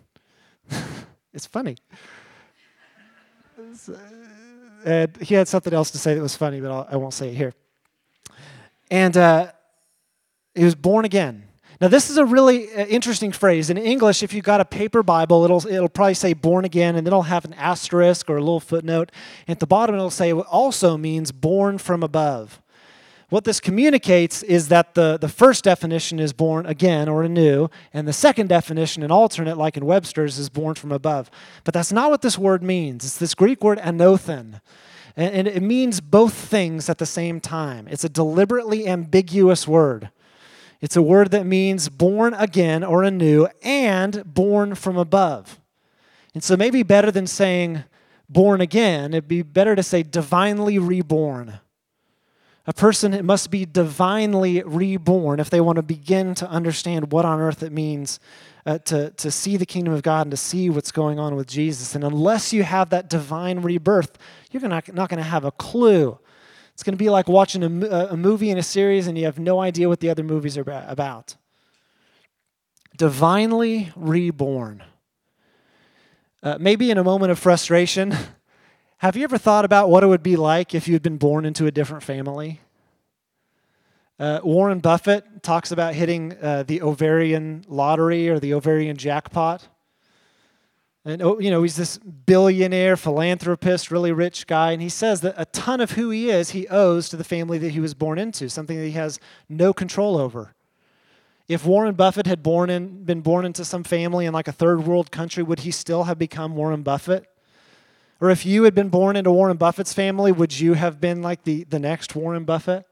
It's 1.39 1.47
funny. 1.47 1.77
And 4.83 5.15
he 5.17 5.35
had 5.35 5.47
something 5.47 5.73
else 5.73 5.89
to 5.91 5.97
say 5.97 6.13
that 6.13 6.21
was 6.21 6.35
funny, 6.35 6.59
but 6.59 6.69
I'll, 6.69 6.87
I 6.91 6.95
will 6.97 7.05
not 7.05 7.13
say 7.13 7.29
it 7.29 7.35
here. 7.35 7.53
And 8.91 9.15
uh, 9.15 9.51
he 10.53 10.65
was 10.65 10.75
born 10.75 11.05
again. 11.05 11.45
Now, 11.79 11.87
this 11.87 12.09
is 12.09 12.17
a 12.17 12.25
really 12.25 12.73
uh, 12.73 12.85
interesting 12.87 13.31
phrase. 13.31 13.69
In 13.69 13.77
English, 13.77 14.21
if 14.21 14.33
you 14.33 14.41
got 14.41 14.59
a 14.59 14.65
paper 14.65 15.01
Bible, 15.01 15.45
it'll, 15.45 15.65
it'll 15.65 15.87
probably 15.87 16.13
say 16.13 16.33
born 16.33 16.65
again, 16.65 16.97
and 16.97 17.07
then 17.07 17.13
it'll 17.13 17.21
have 17.23 17.45
an 17.45 17.53
asterisk 17.53 18.29
or 18.29 18.35
a 18.35 18.41
little 18.41 18.59
footnote. 18.59 19.13
And 19.47 19.55
at 19.55 19.59
the 19.61 19.67
bottom, 19.67 19.95
it'll 19.95 20.09
say 20.09 20.31
it 20.31 20.33
also 20.33 20.97
means 20.97 21.31
born 21.31 21.77
from 21.77 22.03
above. 22.03 22.61
What 23.29 23.43
this 23.43 23.59
communicates 23.59 24.41
is 24.41 24.69
that 24.69 24.95
the, 24.95 25.17
the 25.17 25.29
first 25.29 25.63
definition 25.63 26.19
is 26.19 26.33
born 26.33 26.65
again 26.65 27.07
or 27.07 27.21
anew, 27.21 27.69
and 27.93 28.07
the 28.07 28.13
second 28.13 28.49
definition, 28.49 29.03
an 29.03 29.11
alternate 29.11 29.55
like 29.55 29.77
in 29.77 29.85
Webster's, 29.85 30.39
is 30.39 30.49
born 30.49 30.73
from 30.73 30.91
above. 30.91 31.29
But 31.63 31.75
that's 31.75 31.91
not 31.91 32.09
what 32.09 32.23
this 32.23 32.39
word 32.39 32.63
means. 32.63 33.05
It's 33.05 33.17
this 33.17 33.35
Greek 33.35 33.63
word 33.63 33.77
anothen. 33.79 34.61
And, 35.15 35.35
and 35.35 35.47
it 35.47 35.61
means 35.61 36.01
both 36.01 36.33
things 36.33 36.89
at 36.89 36.97
the 36.97 37.05
same 37.05 37.39
time. 37.39 37.87
It's 37.87 38.03
a 38.03 38.09
deliberately 38.09 38.87
ambiguous 38.87 39.67
word. 39.67 40.09
It's 40.81 40.95
a 40.95 41.01
word 41.01 41.29
that 41.31 41.45
means 41.45 41.87
born 41.87 42.33
again 42.33 42.83
or 42.83 43.03
anew 43.03 43.47
and 43.61 44.23
born 44.25 44.73
from 44.73 44.97
above. 44.97 45.59
And 46.33 46.43
so 46.43 46.57
maybe 46.57 46.81
better 46.81 47.11
than 47.11 47.27
saying 47.27 47.83
born 48.27 48.59
again, 48.59 49.13
it'd 49.13 49.27
be 49.27 49.43
better 49.43 49.75
to 49.75 49.83
say 49.83 50.01
divinely 50.01 50.79
reborn 50.79 51.59
a 52.69 52.73
person 52.73 53.25
must 53.25 53.49
be 53.49 53.65
divinely 53.65 54.61
reborn 54.61 55.39
if 55.39 55.49
they 55.49 55.59
want 55.59 55.77
to 55.77 55.81
begin 55.81 56.35
to 56.35 56.47
understand 56.47 57.11
what 57.11 57.25
on 57.25 57.39
earth 57.39 57.63
it 57.63 57.71
means 57.71 58.19
uh, 58.67 58.77
to, 58.77 59.09
to 59.09 59.31
see 59.31 59.57
the 59.57 59.65
kingdom 59.65 59.91
of 59.91 60.03
God 60.03 60.27
and 60.27 60.31
to 60.31 60.37
see 60.37 60.69
what's 60.69 60.91
going 60.91 61.17
on 61.17 61.35
with 61.35 61.47
Jesus. 61.47 61.95
And 61.95 62.03
unless 62.03 62.53
you 62.53 62.61
have 62.61 62.91
that 62.91 63.09
divine 63.09 63.61
rebirth, 63.61 64.19
you're 64.51 64.61
not, 64.61 64.93
not 64.93 65.09
going 65.09 65.17
to 65.17 65.23
have 65.23 65.45
a 65.45 65.51
clue. 65.51 66.19
It's 66.75 66.83
going 66.83 66.93
to 66.93 67.03
be 67.03 67.09
like 67.09 67.27
watching 67.27 67.63
a, 67.63 67.87
a 68.11 68.15
movie 68.15 68.51
in 68.51 68.59
a 68.59 68.63
series 68.63 69.07
and 69.07 69.17
you 69.17 69.25
have 69.25 69.39
no 69.39 69.59
idea 69.59 69.89
what 69.89 69.99
the 69.99 70.11
other 70.11 70.23
movies 70.23 70.55
are 70.55 70.85
about. 70.87 71.37
Divinely 72.95 73.91
reborn. 73.95 74.83
Uh, 76.43 76.59
maybe 76.59 76.91
in 76.91 76.99
a 76.99 77.03
moment 77.03 77.31
of 77.31 77.39
frustration, 77.39 78.15
Have 78.99 79.15
you 79.15 79.23
ever 79.23 79.37
thought 79.37 79.63
about 79.63 79.89
what 79.89 80.03
it 80.03 80.07
would 80.07 80.23
be 80.23 80.35
like 80.35 80.75
if 80.75 80.85
you 80.85 80.93
had 80.93 81.01
been 81.01 81.15
born 81.15 81.45
into 81.45 81.65
a 81.65 81.71
different 81.71 82.03
family? 82.03 82.59
Uh, 84.19 84.41
Warren 84.43 84.79
Buffett 84.79 85.41
talks 85.41 85.71
about 85.71 85.93
hitting 85.93 86.35
uh, 86.41 86.63
the 86.63 86.81
ovarian 86.81 87.63
lottery 87.69 88.27
or 88.27 88.41
the 88.41 88.53
ovarian 88.53 88.97
jackpot. 88.97 89.69
And, 91.05 91.21
oh, 91.21 91.39
you 91.39 91.49
know, 91.49 91.63
he's 91.63 91.77
this 91.77 91.97
billionaire, 91.97 92.97
philanthropist, 92.97 93.89
really 93.89 94.11
rich 94.11 94.47
guy, 94.47 94.73
and 94.73 94.81
he 94.81 94.89
says 94.89 95.21
that 95.21 95.35
a 95.37 95.45
ton 95.45 95.79
of 95.79 95.91
who 95.91 96.09
he 96.09 96.29
is, 96.29 96.49
he 96.49 96.67
owes 96.67 97.07
to 97.07 97.15
the 97.15 97.23
family 97.23 97.57
that 97.57 97.71
he 97.71 97.79
was 97.79 97.93
born 97.93 98.19
into, 98.19 98.49
something 98.49 98.75
that 98.77 98.85
he 98.85 98.91
has 98.91 99.17
no 99.47 99.71
control 99.71 100.17
over. 100.17 100.55
If 101.47 101.65
Warren 101.65 101.95
Buffett 101.95 102.27
had 102.27 102.43
born 102.43 102.69
in, 102.69 103.05
been 103.05 103.21
born 103.21 103.45
into 103.45 103.63
some 103.63 103.85
family 103.85 104.25
in 104.25 104.33
like 104.33 104.49
a 104.49 104.51
third 104.51 104.85
world 104.85 105.09
country, 105.09 105.41
would 105.41 105.61
he 105.61 105.71
still 105.71 106.03
have 106.03 106.19
become 106.19 106.57
Warren 106.57 106.83
Buffett? 106.83 107.25
Or 108.21 108.29
if 108.29 108.45
you 108.45 108.63
had 108.63 108.75
been 108.75 108.89
born 108.89 109.15
into 109.15 109.31
Warren 109.31 109.57
Buffett's 109.57 109.93
family, 109.93 110.31
would 110.31 110.59
you 110.59 110.73
have 110.73 110.99
been 110.99 111.21
like 111.21 111.43
the, 111.43 111.63
the 111.65 111.79
next 111.79 112.15
Warren 112.15 112.43
Buffett? 112.43 112.85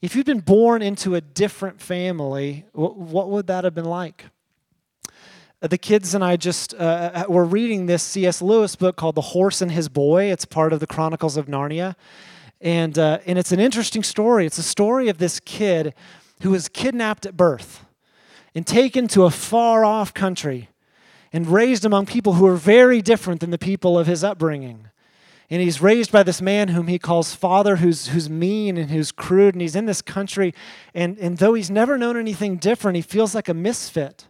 If 0.00 0.16
you'd 0.16 0.26
been 0.26 0.40
born 0.40 0.82
into 0.82 1.14
a 1.14 1.20
different 1.20 1.80
family, 1.80 2.64
what, 2.72 2.96
what 2.96 3.30
would 3.30 3.46
that 3.48 3.64
have 3.64 3.74
been 3.74 3.86
like? 3.86 4.26
Uh, 5.60 5.68
the 5.68 5.78
kids 5.78 6.14
and 6.14 6.24
I 6.24 6.36
just 6.36 6.74
uh, 6.74 6.76
uh 7.14 7.24
were 7.28 7.44
reading 7.44 7.86
this 7.86 8.02
C.S. 8.02 8.40
Lewis 8.40 8.76
book 8.76 8.96
called 8.96 9.14
The 9.14 9.22
Horse 9.22 9.60
and 9.60 9.70
His 9.70 9.88
Boy. 9.88 10.30
It's 10.30 10.44
part 10.44 10.72
of 10.72 10.80
the 10.80 10.86
Chronicles 10.86 11.36
of 11.36 11.46
Narnia. 11.46 11.94
And, 12.60 12.98
uh, 12.98 13.18
and 13.26 13.38
it's 13.38 13.52
an 13.52 13.60
interesting 13.60 14.02
story. 14.02 14.46
It's 14.46 14.58
a 14.58 14.62
story 14.62 15.08
of 15.08 15.18
this 15.18 15.40
kid 15.40 15.94
who 16.42 16.50
was 16.50 16.68
kidnapped 16.68 17.26
at 17.26 17.36
birth 17.36 17.84
and 18.54 18.66
taken 18.66 19.08
to 19.08 19.24
a 19.24 19.30
far 19.30 19.84
off 19.84 20.14
country 20.14 20.68
and 21.36 21.48
raised 21.48 21.84
among 21.84 22.06
people 22.06 22.32
who 22.32 22.46
are 22.46 22.56
very 22.56 23.02
different 23.02 23.42
than 23.42 23.50
the 23.50 23.58
people 23.58 23.98
of 23.98 24.06
his 24.06 24.24
upbringing. 24.24 24.88
And 25.50 25.60
he's 25.60 25.82
raised 25.82 26.10
by 26.10 26.22
this 26.22 26.40
man 26.40 26.68
whom 26.68 26.86
he 26.86 26.98
calls 26.98 27.34
father, 27.34 27.76
who's, 27.76 28.08
who's 28.08 28.30
mean 28.30 28.78
and 28.78 28.90
who's 28.90 29.12
crude. 29.12 29.54
And 29.54 29.60
he's 29.60 29.76
in 29.76 29.84
this 29.84 30.00
country. 30.00 30.54
And, 30.94 31.18
and 31.18 31.36
though 31.36 31.52
he's 31.52 31.70
never 31.70 31.98
known 31.98 32.16
anything 32.16 32.56
different, 32.56 32.96
he 32.96 33.02
feels 33.02 33.34
like 33.34 33.50
a 33.50 33.54
misfit. 33.54 34.28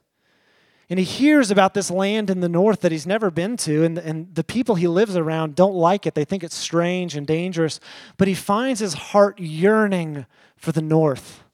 And 0.91 0.99
he 0.99 1.05
hears 1.05 1.53
about 1.53 1.75
this 1.75 1.93
land 1.93 2.29
in 2.29 2.41
the 2.41 2.49
north 2.49 2.81
that 2.81 2.91
he's 2.91 3.07
never 3.07 3.31
been 3.31 3.57
to. 3.59 3.85
And, 3.85 3.99
and 3.99 4.35
the 4.35 4.43
people 4.43 4.75
he 4.75 4.89
lives 4.89 5.17
around 5.17 5.55
don't 5.55 5.77
like 5.77 6.07
it. 6.07 6.17
They 6.17 6.25
think 6.25 6.43
it's 6.43 6.57
strange 6.57 7.15
and 7.15 7.25
dangerous. 7.25 7.79
But 8.17 8.27
he 8.27 8.35
finds 8.35 8.81
his 8.81 8.95
heart 8.95 9.39
yearning 9.39 10.27
for 10.57 10.73
the 10.73 10.83
north. 10.83 11.45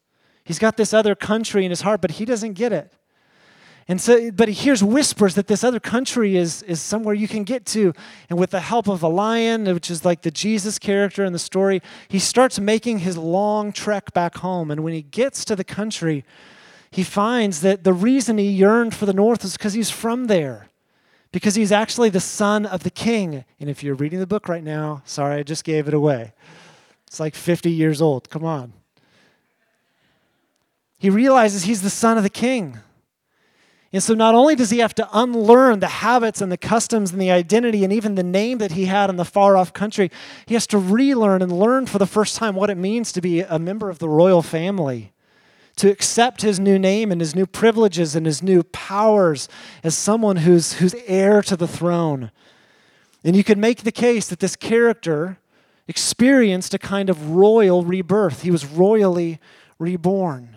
He's 0.44 0.58
got 0.58 0.78
this 0.78 0.94
other 0.94 1.14
country 1.14 1.66
in 1.66 1.70
his 1.70 1.82
heart, 1.82 2.00
but 2.00 2.12
he 2.12 2.24
doesn't 2.24 2.54
get 2.54 2.72
it. 2.72 2.90
And 3.88 4.00
so, 4.00 4.30
but 4.30 4.48
he 4.48 4.54
hears 4.54 4.82
whispers 4.82 5.34
that 5.34 5.48
this 5.48 5.64
other 5.64 5.80
country 5.80 6.36
is, 6.36 6.62
is 6.62 6.80
somewhere 6.80 7.14
you 7.14 7.26
can 7.26 7.42
get 7.42 7.66
to. 7.66 7.92
And 8.30 8.38
with 8.38 8.50
the 8.50 8.60
help 8.60 8.88
of 8.88 9.02
a 9.02 9.08
lion, 9.08 9.64
which 9.64 9.90
is 9.90 10.04
like 10.04 10.22
the 10.22 10.30
Jesus 10.30 10.78
character 10.78 11.24
in 11.24 11.32
the 11.32 11.38
story, 11.38 11.82
he 12.08 12.18
starts 12.18 12.60
making 12.60 13.00
his 13.00 13.18
long 13.18 13.72
trek 13.72 14.12
back 14.12 14.36
home. 14.36 14.70
And 14.70 14.84
when 14.84 14.92
he 14.92 15.02
gets 15.02 15.44
to 15.46 15.56
the 15.56 15.64
country, 15.64 16.24
he 16.90 17.02
finds 17.02 17.60
that 17.62 17.84
the 17.84 17.92
reason 17.92 18.38
he 18.38 18.50
yearned 18.50 18.94
for 18.94 19.06
the 19.06 19.12
north 19.12 19.44
is 19.44 19.56
because 19.56 19.72
he's 19.72 19.90
from 19.90 20.26
there, 20.26 20.68
because 21.32 21.54
he's 21.54 21.72
actually 21.72 22.10
the 22.10 22.20
son 22.20 22.66
of 22.66 22.84
the 22.84 22.90
king. 22.90 23.44
And 23.58 23.68
if 23.68 23.82
you're 23.82 23.94
reading 23.94 24.20
the 24.20 24.26
book 24.26 24.48
right 24.48 24.62
now, 24.62 25.02
sorry, 25.04 25.38
I 25.38 25.42
just 25.42 25.64
gave 25.64 25.88
it 25.88 25.94
away. 25.94 26.34
It's 27.08 27.18
like 27.18 27.34
50 27.34 27.70
years 27.70 28.00
old. 28.00 28.30
Come 28.30 28.44
on. 28.44 28.74
He 30.98 31.10
realizes 31.10 31.64
he's 31.64 31.82
the 31.82 31.90
son 31.90 32.16
of 32.16 32.22
the 32.22 32.30
king. 32.30 32.78
And 33.92 34.02
so 34.02 34.14
not 34.14 34.34
only 34.34 34.54
does 34.54 34.70
he 34.70 34.78
have 34.78 34.94
to 34.94 35.08
unlearn 35.12 35.80
the 35.80 35.88
habits 35.88 36.40
and 36.40 36.50
the 36.50 36.56
customs 36.56 37.12
and 37.12 37.20
the 37.20 37.30
identity 37.30 37.84
and 37.84 37.92
even 37.92 38.14
the 38.14 38.22
name 38.22 38.58
that 38.58 38.72
he 38.72 38.86
had 38.86 39.10
in 39.10 39.16
the 39.16 39.24
far 39.24 39.56
off 39.56 39.74
country, 39.74 40.10
he 40.46 40.54
has 40.54 40.66
to 40.68 40.78
relearn 40.78 41.42
and 41.42 41.52
learn 41.52 41.84
for 41.84 41.98
the 41.98 42.06
first 42.06 42.36
time 42.36 42.54
what 42.54 42.70
it 42.70 42.78
means 42.78 43.12
to 43.12 43.20
be 43.20 43.40
a 43.40 43.58
member 43.58 43.90
of 43.90 43.98
the 43.98 44.08
royal 44.08 44.40
family, 44.40 45.12
to 45.76 45.90
accept 45.90 46.40
his 46.40 46.58
new 46.58 46.78
name 46.78 47.12
and 47.12 47.20
his 47.20 47.34
new 47.34 47.44
privileges 47.44 48.16
and 48.16 48.24
his 48.24 48.42
new 48.42 48.62
powers 48.62 49.46
as 49.84 49.94
someone 49.94 50.36
who's, 50.36 50.74
who's 50.74 50.94
heir 51.06 51.42
to 51.42 51.56
the 51.56 51.68
throne. 51.68 52.30
And 53.24 53.36
you 53.36 53.44
could 53.44 53.58
make 53.58 53.82
the 53.82 53.92
case 53.92 54.26
that 54.28 54.40
this 54.40 54.56
character 54.56 55.38
experienced 55.86 56.72
a 56.72 56.78
kind 56.78 57.10
of 57.10 57.32
royal 57.32 57.84
rebirth. 57.84 58.40
He 58.40 58.50
was 58.50 58.64
royally 58.64 59.38
reborn. 59.78 60.56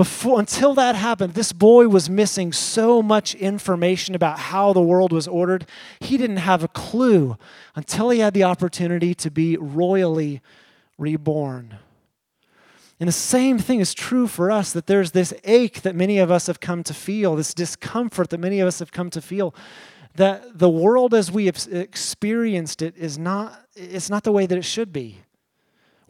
Before, 0.00 0.40
until 0.40 0.72
that 0.76 0.94
happened, 0.94 1.34
this 1.34 1.52
boy 1.52 1.86
was 1.86 2.08
missing 2.08 2.54
so 2.54 3.02
much 3.02 3.34
information 3.34 4.14
about 4.14 4.38
how 4.38 4.72
the 4.72 4.80
world 4.80 5.12
was 5.12 5.28
ordered. 5.28 5.66
He 6.00 6.16
didn't 6.16 6.38
have 6.38 6.64
a 6.64 6.68
clue 6.68 7.36
until 7.76 8.08
he 8.08 8.20
had 8.20 8.32
the 8.32 8.44
opportunity 8.44 9.14
to 9.16 9.30
be 9.30 9.58
royally 9.58 10.40
reborn. 10.96 11.76
And 12.98 13.10
the 13.10 13.12
same 13.12 13.58
thing 13.58 13.80
is 13.80 13.92
true 13.92 14.26
for 14.26 14.50
us 14.50 14.72
that 14.72 14.86
there's 14.86 15.10
this 15.10 15.34
ache 15.44 15.82
that 15.82 15.94
many 15.94 16.16
of 16.16 16.30
us 16.30 16.46
have 16.46 16.60
come 16.60 16.82
to 16.84 16.94
feel, 16.94 17.36
this 17.36 17.52
discomfort 17.52 18.30
that 18.30 18.40
many 18.40 18.58
of 18.58 18.68
us 18.68 18.78
have 18.78 18.92
come 18.92 19.10
to 19.10 19.20
feel, 19.20 19.54
that 20.14 20.58
the 20.58 20.70
world 20.70 21.12
as 21.12 21.30
we 21.30 21.44
have 21.44 21.58
experienced 21.70 22.80
it 22.80 22.96
is 22.96 23.18
not, 23.18 23.66
it's 23.74 24.08
not 24.08 24.24
the 24.24 24.32
way 24.32 24.46
that 24.46 24.56
it 24.56 24.64
should 24.64 24.94
be. 24.94 25.18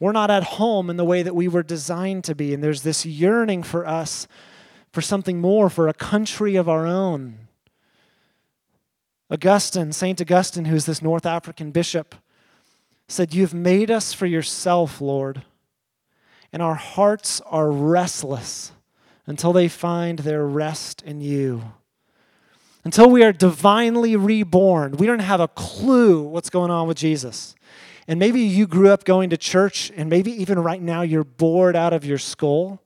We're 0.01 0.13
not 0.13 0.31
at 0.31 0.43
home 0.43 0.91
in 0.91 0.97
the 0.97 1.05
way 1.05 1.23
that 1.23 1.37
we 1.37 1.47
were 1.47 1.63
designed 1.63 2.25
to 2.25 2.35
be. 2.35 2.53
And 2.53 2.65
there's 2.65 2.83
this 2.83 3.07
yearning 3.07 3.63
for 3.63 3.87
us 3.87 4.27
for 4.93 5.01
something 5.01 5.41
more, 5.41 5.71
for 5.71 5.87
a 5.87 5.95
country 5.95 6.57
of 6.57 6.69
our 6.69 6.87
own. 6.87 7.47
Augustine, 9.31 9.93
St. 9.93 10.21
Augustine, 10.21 10.65
who's 10.65 10.87
this 10.87 11.01
North 11.01 11.25
African 11.25 11.71
bishop, 11.71 12.17
said, 13.07 13.33
You've 13.33 13.55
made 13.55 13.89
us 13.91 14.13
for 14.13 14.27
yourself, 14.27 15.01
Lord 15.01 15.45
and 16.53 16.63
our 16.63 16.75
hearts 16.75 17.41
are 17.47 17.71
restless 17.71 18.73
until 19.27 19.53
they 19.53 19.69
find 19.69 20.21
their 20.21 20.47
rest 20.47 21.03
in 21.03 21.21
you. 21.21 21.63
Until 22.83 23.11
we 23.11 23.23
are 23.23 23.33
divinely 23.33 24.17
reborn, 24.17 24.93
we 24.93 25.07
don't 25.07 25.21
have 25.21 25.41
a 25.41 25.49
clue 25.49 26.23
what's 26.23 26.51
going 26.51 26.71
on 26.71 26.89
with 26.89 26.97
Jesus. 26.97 27.55
And 28.11 28.19
maybe 28.19 28.41
you 28.41 28.67
grew 28.67 28.91
up 28.91 29.05
going 29.05 29.31
to 29.31 29.37
church, 29.37 29.93
and 29.97 30.11
maybe 30.11 30.33
even 30.33 30.59
right 30.59 30.83
now 30.83 31.03
you're 31.03 31.23
bored 31.23 31.77
out 31.77 31.93
of 31.93 32.05
your 32.05 32.19
skull, 32.19 32.83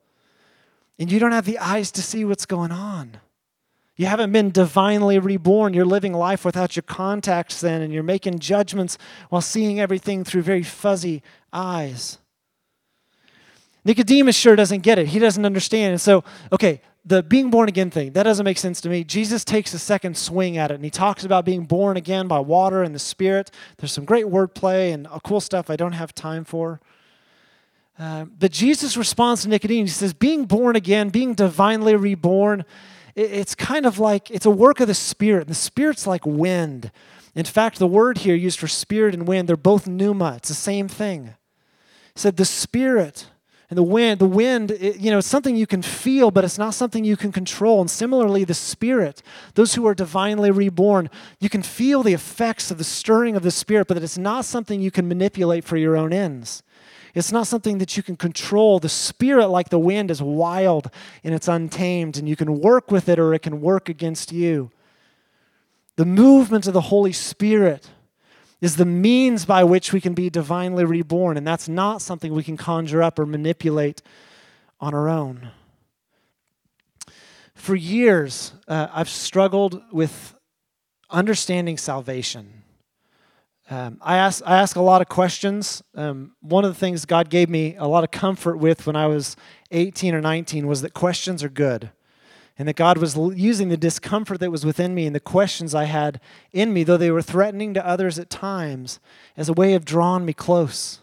and 0.98 1.10
you 1.10 1.18
don't 1.18 1.32
have 1.32 1.46
the 1.46 1.56
eyes 1.56 1.90
to 1.92 2.02
see 2.02 2.26
what's 2.26 2.44
going 2.44 2.70
on. 2.70 3.16
You 3.96 4.04
haven't 4.04 4.32
been 4.32 4.50
divinely 4.50 5.18
reborn. 5.18 5.72
You're 5.72 5.86
living 5.86 6.12
life 6.12 6.44
without 6.44 6.76
your 6.76 6.82
contacts 6.82 7.62
then, 7.62 7.80
and 7.80 7.90
you're 7.90 8.02
making 8.02 8.40
judgments 8.40 8.98
while 9.30 9.40
seeing 9.40 9.80
everything 9.80 10.24
through 10.24 10.42
very 10.42 10.62
fuzzy 10.62 11.22
eyes. 11.54 12.18
Nicodemus 13.82 14.36
sure 14.36 14.56
doesn't 14.56 14.82
get 14.82 14.98
it. 14.98 15.06
He 15.06 15.18
doesn't 15.18 15.46
understand. 15.46 15.92
And 15.92 16.00
so, 16.02 16.22
okay, 16.52 16.82
the 17.04 17.22
being 17.22 17.50
born 17.50 17.68
again 17.68 17.90
thing, 17.90 18.12
that 18.12 18.22
doesn't 18.22 18.44
make 18.44 18.58
sense 18.58 18.80
to 18.80 18.88
me. 18.88 19.04
Jesus 19.04 19.44
takes 19.44 19.74
a 19.74 19.78
second 19.78 20.16
swing 20.16 20.56
at 20.56 20.70
it 20.70 20.74
and 20.74 20.84
he 20.84 20.90
talks 20.90 21.24
about 21.24 21.44
being 21.44 21.64
born 21.64 21.96
again 21.96 22.26
by 22.28 22.38
water 22.38 22.82
and 22.82 22.94
the 22.94 22.98
Spirit. 22.98 23.50
There's 23.76 23.92
some 23.92 24.04
great 24.04 24.26
wordplay 24.26 24.92
and 24.92 25.06
cool 25.22 25.40
stuff 25.40 25.68
I 25.68 25.76
don't 25.76 25.92
have 25.92 26.14
time 26.14 26.44
for. 26.44 26.80
Uh, 27.98 28.24
but 28.24 28.50
Jesus 28.50 28.96
responds 28.96 29.42
to 29.42 29.48
Nicodemus. 29.48 29.92
He 29.92 29.94
says, 29.94 30.14
being 30.14 30.46
born 30.46 30.76
again, 30.76 31.10
being 31.10 31.34
divinely 31.34 31.94
reborn, 31.94 32.64
it, 33.14 33.30
it's 33.30 33.54
kind 33.54 33.86
of 33.86 33.98
like 33.98 34.30
it's 34.30 34.46
a 34.46 34.50
work 34.50 34.80
of 34.80 34.88
the 34.88 34.94
Spirit. 34.94 35.42
And 35.42 35.50
The 35.50 35.54
Spirit's 35.54 36.06
like 36.06 36.24
wind. 36.24 36.90
In 37.34 37.44
fact, 37.44 37.78
the 37.78 37.86
word 37.86 38.18
here 38.18 38.34
used 38.34 38.58
for 38.58 38.68
spirit 38.68 39.12
and 39.12 39.26
wind, 39.26 39.48
they're 39.48 39.56
both 39.56 39.86
pneuma. 39.86 40.34
It's 40.36 40.48
the 40.48 40.54
same 40.54 40.88
thing. 40.88 41.34
He 42.14 42.20
said, 42.20 42.36
the 42.36 42.44
Spirit 42.44 43.26
and 43.74 43.78
the 43.78 43.82
wind, 43.82 44.20
the 44.20 44.26
wind, 44.26 44.70
it, 44.70 45.00
you 45.00 45.10
know, 45.10 45.18
it's 45.18 45.26
something 45.26 45.56
you 45.56 45.66
can 45.66 45.82
feel, 45.82 46.30
but 46.30 46.44
it's 46.44 46.58
not 46.58 46.74
something 46.74 47.04
you 47.04 47.16
can 47.16 47.32
control. 47.32 47.80
And 47.80 47.90
similarly, 47.90 48.44
the 48.44 48.54
Spirit, 48.54 49.20
those 49.54 49.74
who 49.74 49.84
are 49.88 49.96
divinely 49.96 50.52
reborn, 50.52 51.10
you 51.40 51.48
can 51.48 51.64
feel 51.64 52.04
the 52.04 52.14
effects 52.14 52.70
of 52.70 52.78
the 52.78 52.84
stirring 52.84 53.34
of 53.34 53.42
the 53.42 53.50
Spirit, 53.50 53.88
but 53.88 53.96
it's 53.96 54.16
not 54.16 54.44
something 54.44 54.80
you 54.80 54.92
can 54.92 55.08
manipulate 55.08 55.64
for 55.64 55.76
your 55.76 55.96
own 55.96 56.12
ends. 56.12 56.62
It's 57.16 57.32
not 57.32 57.48
something 57.48 57.78
that 57.78 57.96
you 57.96 58.04
can 58.04 58.14
control. 58.14 58.78
The 58.78 58.88
Spirit, 58.88 59.48
like 59.48 59.70
the 59.70 59.78
wind, 59.80 60.08
is 60.08 60.22
wild 60.22 60.88
and 61.24 61.34
it's 61.34 61.48
untamed, 61.48 62.16
and 62.16 62.28
you 62.28 62.36
can 62.36 62.60
work 62.60 62.92
with 62.92 63.08
it 63.08 63.18
or 63.18 63.34
it 63.34 63.42
can 63.42 63.60
work 63.60 63.88
against 63.88 64.30
you. 64.30 64.70
The 65.96 66.06
movement 66.06 66.68
of 66.68 66.74
the 66.74 66.80
Holy 66.80 67.12
Spirit 67.12 67.90
is 68.64 68.76
the 68.76 68.86
means 68.86 69.44
by 69.44 69.62
which 69.62 69.92
we 69.92 70.00
can 70.00 70.14
be 70.14 70.30
divinely 70.30 70.84
reborn, 70.84 71.36
and 71.36 71.46
that's 71.46 71.68
not 71.68 72.00
something 72.00 72.32
we 72.32 72.42
can 72.42 72.56
conjure 72.56 73.02
up 73.02 73.18
or 73.18 73.26
manipulate 73.26 74.00
on 74.80 74.94
our 74.94 75.08
own. 75.08 75.50
For 77.54 77.74
years, 77.74 78.54
uh, 78.66 78.88
I've 78.90 79.10
struggled 79.10 79.82
with 79.92 80.34
understanding 81.10 81.76
salvation. 81.76 82.62
Um, 83.68 83.98
I, 84.00 84.16
ask, 84.16 84.42
I 84.46 84.56
ask 84.56 84.76
a 84.76 84.82
lot 84.82 85.02
of 85.02 85.08
questions. 85.08 85.82
Um, 85.94 86.32
one 86.40 86.64
of 86.64 86.70
the 86.70 86.78
things 86.78 87.04
God 87.04 87.28
gave 87.28 87.50
me 87.50 87.76
a 87.76 87.86
lot 87.86 88.02
of 88.02 88.10
comfort 88.10 88.56
with 88.56 88.86
when 88.86 88.96
I 88.96 89.06
was 89.06 89.36
18 89.72 90.14
or 90.14 90.22
19 90.22 90.66
was 90.66 90.80
that 90.80 90.94
questions 90.94 91.44
are 91.44 91.50
good 91.50 91.90
and 92.58 92.68
that 92.68 92.76
God 92.76 92.98
was 92.98 93.16
using 93.16 93.68
the 93.68 93.76
discomfort 93.76 94.40
that 94.40 94.50
was 94.50 94.64
within 94.64 94.94
me 94.94 95.06
and 95.06 95.14
the 95.14 95.20
questions 95.20 95.74
I 95.74 95.84
had 95.84 96.20
in 96.52 96.72
me, 96.72 96.84
though 96.84 96.96
they 96.96 97.10
were 97.10 97.22
threatening 97.22 97.74
to 97.74 97.86
others 97.86 98.18
at 98.18 98.30
times, 98.30 99.00
as 99.36 99.48
a 99.48 99.52
way 99.52 99.74
of 99.74 99.84
drawing 99.84 100.24
me 100.24 100.32
close. 100.32 101.00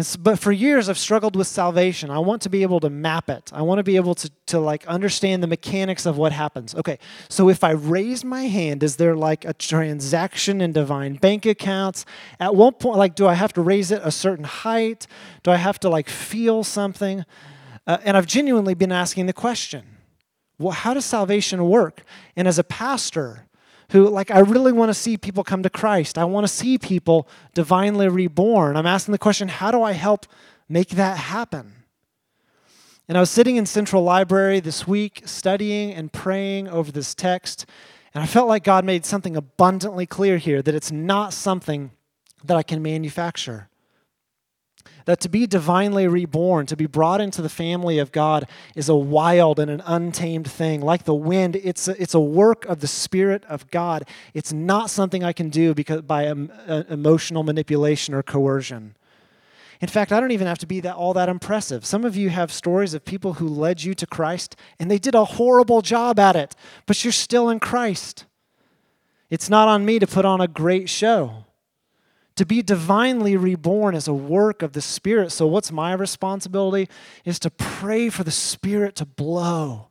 So, 0.00 0.18
but 0.18 0.38
for 0.38 0.52
years, 0.52 0.88
I've 0.88 0.96
struggled 0.96 1.36
with 1.36 1.46
salvation. 1.46 2.10
I 2.10 2.18
want 2.18 2.40
to 2.42 2.48
be 2.48 2.62
able 2.62 2.80
to 2.80 2.88
map 2.88 3.28
it. 3.28 3.50
I 3.52 3.60
want 3.60 3.78
to 3.78 3.82
be 3.82 3.96
able 3.96 4.14
to, 4.14 4.30
to 4.46 4.58
like 4.58 4.86
understand 4.86 5.42
the 5.42 5.46
mechanics 5.46 6.06
of 6.06 6.16
what 6.16 6.32
happens. 6.32 6.74
Okay, 6.74 6.98
so 7.28 7.50
if 7.50 7.62
I 7.62 7.72
raise 7.72 8.24
my 8.24 8.44
hand, 8.44 8.82
is 8.82 8.96
there 8.96 9.14
like 9.14 9.44
a 9.44 9.52
transaction 9.52 10.62
in 10.62 10.72
divine 10.72 11.16
bank 11.16 11.44
accounts? 11.44 12.06
At 12.40 12.54
one 12.54 12.72
point, 12.72 12.96
like, 12.96 13.14
do 13.14 13.26
I 13.26 13.34
have 13.34 13.52
to 13.52 13.60
raise 13.60 13.90
it 13.90 14.00
a 14.02 14.10
certain 14.10 14.46
height? 14.46 15.06
Do 15.42 15.50
I 15.50 15.56
have 15.56 15.78
to 15.80 15.90
like 15.90 16.08
feel 16.08 16.64
something? 16.64 17.26
Uh, 17.86 17.98
and 18.02 18.16
I've 18.16 18.26
genuinely 18.26 18.72
been 18.72 18.92
asking 18.92 19.26
the 19.26 19.34
question 19.34 19.91
well, 20.58 20.72
how 20.72 20.94
does 20.94 21.04
salvation 21.04 21.68
work? 21.68 22.02
And 22.36 22.46
as 22.46 22.58
a 22.58 22.64
pastor, 22.64 23.46
who, 23.92 24.08
like, 24.08 24.30
I 24.30 24.40
really 24.40 24.72
want 24.72 24.88
to 24.88 24.94
see 24.94 25.16
people 25.18 25.44
come 25.44 25.62
to 25.62 25.70
Christ, 25.70 26.16
I 26.16 26.24
want 26.24 26.44
to 26.44 26.52
see 26.52 26.78
people 26.78 27.28
divinely 27.54 28.08
reborn. 28.08 28.76
I'm 28.76 28.86
asking 28.86 29.12
the 29.12 29.18
question 29.18 29.48
how 29.48 29.70
do 29.70 29.82
I 29.82 29.92
help 29.92 30.26
make 30.68 30.90
that 30.90 31.18
happen? 31.18 31.74
And 33.06 33.18
I 33.18 33.20
was 33.20 33.30
sitting 33.30 33.56
in 33.56 33.66
Central 33.66 34.02
Library 34.02 34.60
this 34.60 34.86
week 34.86 35.22
studying 35.26 35.92
and 35.92 36.10
praying 36.10 36.68
over 36.68 36.90
this 36.90 37.14
text, 37.14 37.66
and 38.14 38.22
I 38.22 38.26
felt 38.26 38.48
like 38.48 38.64
God 38.64 38.84
made 38.84 39.04
something 39.04 39.36
abundantly 39.36 40.06
clear 40.06 40.38
here 40.38 40.62
that 40.62 40.74
it's 40.74 40.92
not 40.92 41.34
something 41.34 41.90
that 42.44 42.56
I 42.56 42.62
can 42.62 42.82
manufacture 42.82 43.68
that 45.04 45.20
to 45.20 45.28
be 45.28 45.46
divinely 45.46 46.06
reborn, 46.06 46.66
to 46.66 46.76
be 46.76 46.86
brought 46.86 47.20
into 47.20 47.42
the 47.42 47.48
family 47.48 47.98
of 47.98 48.12
God, 48.12 48.46
is 48.74 48.88
a 48.88 48.94
wild 48.94 49.58
and 49.58 49.70
an 49.70 49.82
untamed 49.84 50.50
thing. 50.50 50.80
Like 50.80 51.04
the 51.04 51.14
wind, 51.14 51.56
it's 51.56 51.88
a, 51.88 52.00
it's 52.00 52.14
a 52.14 52.20
work 52.20 52.64
of 52.66 52.80
the 52.80 52.86
Spirit 52.86 53.44
of 53.46 53.70
God. 53.70 54.06
It's 54.34 54.52
not 54.52 54.90
something 54.90 55.24
I 55.24 55.32
can 55.32 55.48
do 55.48 55.74
because, 55.74 56.02
by 56.02 56.28
um, 56.28 56.52
uh, 56.66 56.84
emotional 56.88 57.42
manipulation 57.42 58.14
or 58.14 58.22
coercion. 58.22 58.94
In 59.82 59.88
fact, 59.88 60.12
I 60.12 60.20
don't 60.20 60.30
even 60.30 60.46
have 60.46 60.58
to 60.58 60.66
be 60.66 60.78
that 60.80 60.94
all 60.94 61.12
that 61.14 61.28
impressive. 61.28 61.84
Some 61.84 62.04
of 62.04 62.14
you 62.14 62.30
have 62.30 62.52
stories 62.52 62.94
of 62.94 63.04
people 63.04 63.34
who 63.34 63.48
led 63.48 63.82
you 63.82 63.94
to 63.94 64.06
Christ 64.06 64.54
and 64.78 64.88
they 64.88 64.98
did 64.98 65.16
a 65.16 65.24
horrible 65.24 65.82
job 65.82 66.20
at 66.20 66.36
it, 66.36 66.54
but 66.86 67.02
you're 67.02 67.12
still 67.12 67.50
in 67.50 67.58
Christ. 67.58 68.24
It's 69.28 69.50
not 69.50 69.66
on 69.66 69.84
me 69.84 69.98
to 69.98 70.06
put 70.06 70.24
on 70.24 70.40
a 70.40 70.46
great 70.46 70.88
show. 70.88 71.46
To 72.42 72.46
be 72.46 72.60
divinely 72.60 73.36
reborn 73.36 73.94
is 73.94 74.08
a 74.08 74.12
work 74.12 74.62
of 74.62 74.72
the 74.72 74.80
Spirit. 74.80 75.30
So, 75.30 75.46
what's 75.46 75.70
my 75.70 75.92
responsibility? 75.92 76.88
Is 77.24 77.38
to 77.38 77.50
pray 77.50 78.08
for 78.08 78.24
the 78.24 78.32
Spirit 78.32 78.96
to 78.96 79.06
blow. 79.06 79.90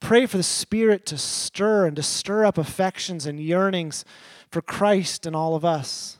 Pray 0.00 0.26
for 0.26 0.38
the 0.38 0.42
Spirit 0.42 1.06
to 1.06 1.16
stir 1.16 1.86
and 1.86 1.94
to 1.94 2.02
stir 2.02 2.44
up 2.44 2.58
affections 2.58 3.26
and 3.26 3.38
yearnings 3.38 4.04
for 4.50 4.60
Christ 4.60 5.24
and 5.24 5.36
all 5.36 5.54
of 5.54 5.64
us. 5.64 6.18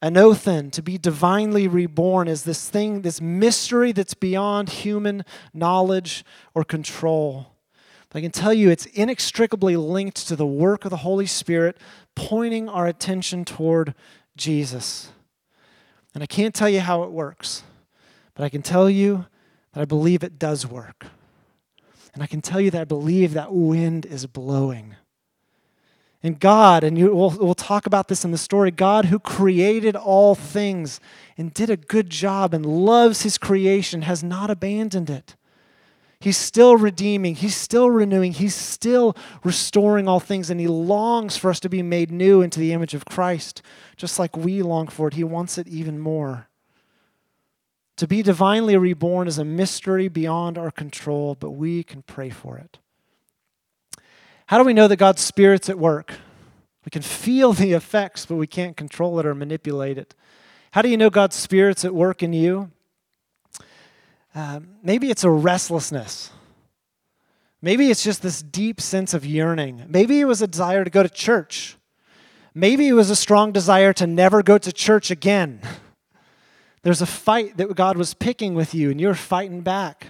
Anothen, 0.00 0.70
to 0.70 0.82
be 0.82 0.98
divinely 0.98 1.66
reborn, 1.66 2.28
is 2.28 2.44
this 2.44 2.70
thing, 2.70 3.02
this 3.02 3.20
mystery 3.20 3.90
that's 3.90 4.14
beyond 4.14 4.68
human 4.68 5.24
knowledge 5.52 6.24
or 6.54 6.62
control. 6.62 7.55
But 8.10 8.18
I 8.18 8.22
can 8.22 8.30
tell 8.30 8.54
you 8.54 8.70
it's 8.70 8.86
inextricably 8.86 9.76
linked 9.76 10.28
to 10.28 10.36
the 10.36 10.46
work 10.46 10.84
of 10.84 10.90
the 10.90 10.98
Holy 10.98 11.26
Spirit 11.26 11.76
pointing 12.14 12.68
our 12.68 12.86
attention 12.86 13.44
toward 13.44 13.94
Jesus. 14.36 15.10
And 16.14 16.22
I 16.22 16.26
can't 16.26 16.54
tell 16.54 16.68
you 16.68 16.80
how 16.80 17.02
it 17.02 17.10
works, 17.10 17.62
but 18.34 18.44
I 18.44 18.48
can 18.48 18.62
tell 18.62 18.88
you 18.88 19.26
that 19.72 19.80
I 19.82 19.84
believe 19.84 20.22
it 20.22 20.38
does 20.38 20.66
work. 20.66 21.06
And 22.14 22.22
I 22.22 22.26
can 22.26 22.40
tell 22.40 22.60
you 22.60 22.70
that 22.70 22.80
I 22.80 22.84
believe 22.84 23.34
that 23.34 23.52
wind 23.52 24.06
is 24.06 24.24
blowing. 24.26 24.94
And 26.22 26.40
God, 26.40 26.82
and 26.82 26.96
you, 26.96 27.14
we'll, 27.14 27.30
we'll 27.30 27.54
talk 27.54 27.86
about 27.86 28.08
this 28.08 28.24
in 28.24 28.30
the 28.30 28.38
story, 28.38 28.70
God 28.70 29.04
who 29.04 29.18
created 29.18 29.94
all 29.94 30.34
things 30.34 30.98
and 31.36 31.52
did 31.52 31.68
a 31.68 31.76
good 31.76 32.08
job 32.08 32.54
and 32.54 32.64
loves 32.64 33.22
his 33.22 33.36
creation 33.36 34.02
has 34.02 34.24
not 34.24 34.50
abandoned 34.50 35.10
it. 35.10 35.36
He's 36.18 36.36
still 36.36 36.76
redeeming, 36.76 37.34
He's 37.34 37.56
still 37.56 37.90
renewing, 37.90 38.32
He's 38.32 38.54
still 38.54 39.16
restoring 39.44 40.08
all 40.08 40.20
things, 40.20 40.50
and 40.50 40.58
He 40.58 40.66
longs 40.66 41.36
for 41.36 41.50
us 41.50 41.60
to 41.60 41.68
be 41.68 41.82
made 41.82 42.10
new 42.10 42.42
into 42.42 42.58
the 42.58 42.72
image 42.72 42.94
of 42.94 43.04
Christ, 43.04 43.62
just 43.96 44.18
like 44.18 44.36
we 44.36 44.62
long 44.62 44.88
for 44.88 45.08
it. 45.08 45.14
He 45.14 45.24
wants 45.24 45.58
it 45.58 45.68
even 45.68 45.98
more. 45.98 46.48
To 47.96 48.06
be 48.06 48.22
divinely 48.22 48.76
reborn 48.76 49.26
is 49.26 49.38
a 49.38 49.44
mystery 49.44 50.08
beyond 50.08 50.58
our 50.58 50.70
control, 50.70 51.34
but 51.34 51.50
we 51.52 51.82
can 51.82 52.02
pray 52.02 52.30
for 52.30 52.58
it. 52.58 52.78
How 54.46 54.58
do 54.58 54.64
we 54.64 54.74
know 54.74 54.86
that 54.86 54.96
God's 54.96 55.22
Spirit's 55.22 55.68
at 55.68 55.78
work? 55.78 56.14
We 56.84 56.90
can 56.90 57.02
feel 57.02 57.52
the 57.52 57.72
effects, 57.72 58.26
but 58.26 58.36
we 58.36 58.46
can't 58.46 58.76
control 58.76 59.18
it 59.18 59.26
or 59.26 59.34
manipulate 59.34 59.98
it. 59.98 60.14
How 60.72 60.82
do 60.82 60.88
you 60.88 60.96
know 60.96 61.10
God's 61.10 61.36
Spirit's 61.36 61.84
at 61.84 61.94
work 61.94 62.22
in 62.22 62.32
you? 62.32 62.70
Um, 64.36 64.68
maybe 64.82 65.10
it's 65.10 65.24
a 65.24 65.30
restlessness. 65.30 66.30
Maybe 67.62 67.90
it's 67.90 68.04
just 68.04 68.20
this 68.20 68.42
deep 68.42 68.82
sense 68.82 69.14
of 69.14 69.24
yearning. 69.24 69.86
Maybe 69.88 70.20
it 70.20 70.26
was 70.26 70.42
a 70.42 70.46
desire 70.46 70.84
to 70.84 70.90
go 70.90 71.02
to 71.02 71.08
church. 71.08 71.78
Maybe 72.54 72.86
it 72.86 72.92
was 72.92 73.08
a 73.08 73.16
strong 73.16 73.50
desire 73.50 73.94
to 73.94 74.06
never 74.06 74.42
go 74.42 74.58
to 74.58 74.72
church 74.72 75.10
again. 75.10 75.62
There's 76.82 77.00
a 77.00 77.06
fight 77.06 77.56
that 77.56 77.74
God 77.74 77.96
was 77.96 78.12
picking 78.12 78.54
with 78.54 78.74
you, 78.74 78.90
and 78.90 79.00
you're 79.00 79.14
fighting 79.14 79.62
back. 79.62 80.08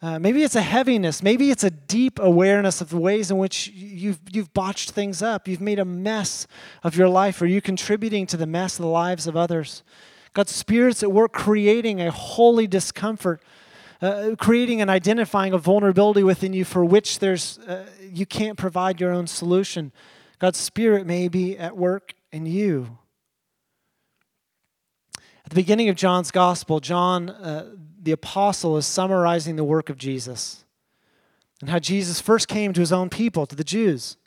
Uh, 0.00 0.18
maybe 0.18 0.42
it's 0.42 0.56
a 0.56 0.62
heaviness. 0.62 1.22
Maybe 1.22 1.50
it's 1.50 1.64
a 1.64 1.70
deep 1.70 2.18
awareness 2.18 2.80
of 2.80 2.88
the 2.88 2.96
ways 2.96 3.30
in 3.30 3.36
which 3.36 3.68
you've, 3.68 4.20
you've 4.32 4.54
botched 4.54 4.92
things 4.92 5.20
up. 5.20 5.46
You've 5.46 5.60
made 5.60 5.78
a 5.78 5.84
mess 5.84 6.46
of 6.82 6.96
your 6.96 7.10
life. 7.10 7.42
Are 7.42 7.46
you 7.46 7.60
contributing 7.60 8.26
to 8.28 8.38
the 8.38 8.46
mess 8.46 8.78
of 8.78 8.84
the 8.84 8.90
lives 8.90 9.26
of 9.26 9.36
others? 9.36 9.82
God's 10.36 10.54
Spirit's 10.54 11.02
at 11.02 11.10
work 11.10 11.32
creating 11.32 12.02
a 12.02 12.10
holy 12.10 12.66
discomfort, 12.66 13.40
uh, 14.02 14.34
creating 14.38 14.82
and 14.82 14.90
identifying 14.90 15.54
a 15.54 15.58
vulnerability 15.58 16.22
within 16.22 16.52
you 16.52 16.62
for 16.62 16.84
which 16.84 17.20
there's, 17.20 17.58
uh, 17.60 17.86
you 18.12 18.26
can't 18.26 18.58
provide 18.58 19.00
your 19.00 19.12
own 19.12 19.26
solution. 19.26 19.92
God's 20.38 20.58
Spirit 20.58 21.06
may 21.06 21.28
be 21.28 21.56
at 21.56 21.74
work 21.74 22.14
in 22.32 22.44
you. 22.44 22.98
At 25.16 25.48
the 25.48 25.54
beginning 25.54 25.88
of 25.88 25.96
John's 25.96 26.30
Gospel, 26.30 26.80
John, 26.80 27.30
uh, 27.30 27.72
the 28.02 28.12
apostle, 28.12 28.76
is 28.76 28.84
summarizing 28.84 29.56
the 29.56 29.64
work 29.64 29.88
of 29.88 29.96
Jesus 29.96 30.66
and 31.62 31.70
how 31.70 31.78
Jesus 31.78 32.20
first 32.20 32.46
came 32.46 32.74
to 32.74 32.80
his 32.80 32.92
own 32.92 33.08
people, 33.08 33.46
to 33.46 33.56
the 33.56 33.64
Jews. 33.64 34.18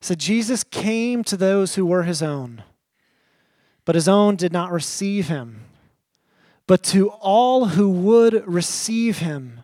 Said, 0.00 0.18
Jesus 0.18 0.64
came 0.64 1.22
to 1.22 1.36
those 1.36 1.76
who 1.76 1.86
were 1.86 2.02
his 2.02 2.24
own, 2.24 2.64
but 3.90 3.96
his 3.96 4.06
own 4.06 4.36
did 4.36 4.52
not 4.52 4.70
receive 4.70 5.26
him. 5.26 5.62
But 6.68 6.84
to 6.84 7.08
all 7.08 7.64
who 7.64 7.90
would 7.90 8.46
receive 8.46 9.18
him, 9.18 9.62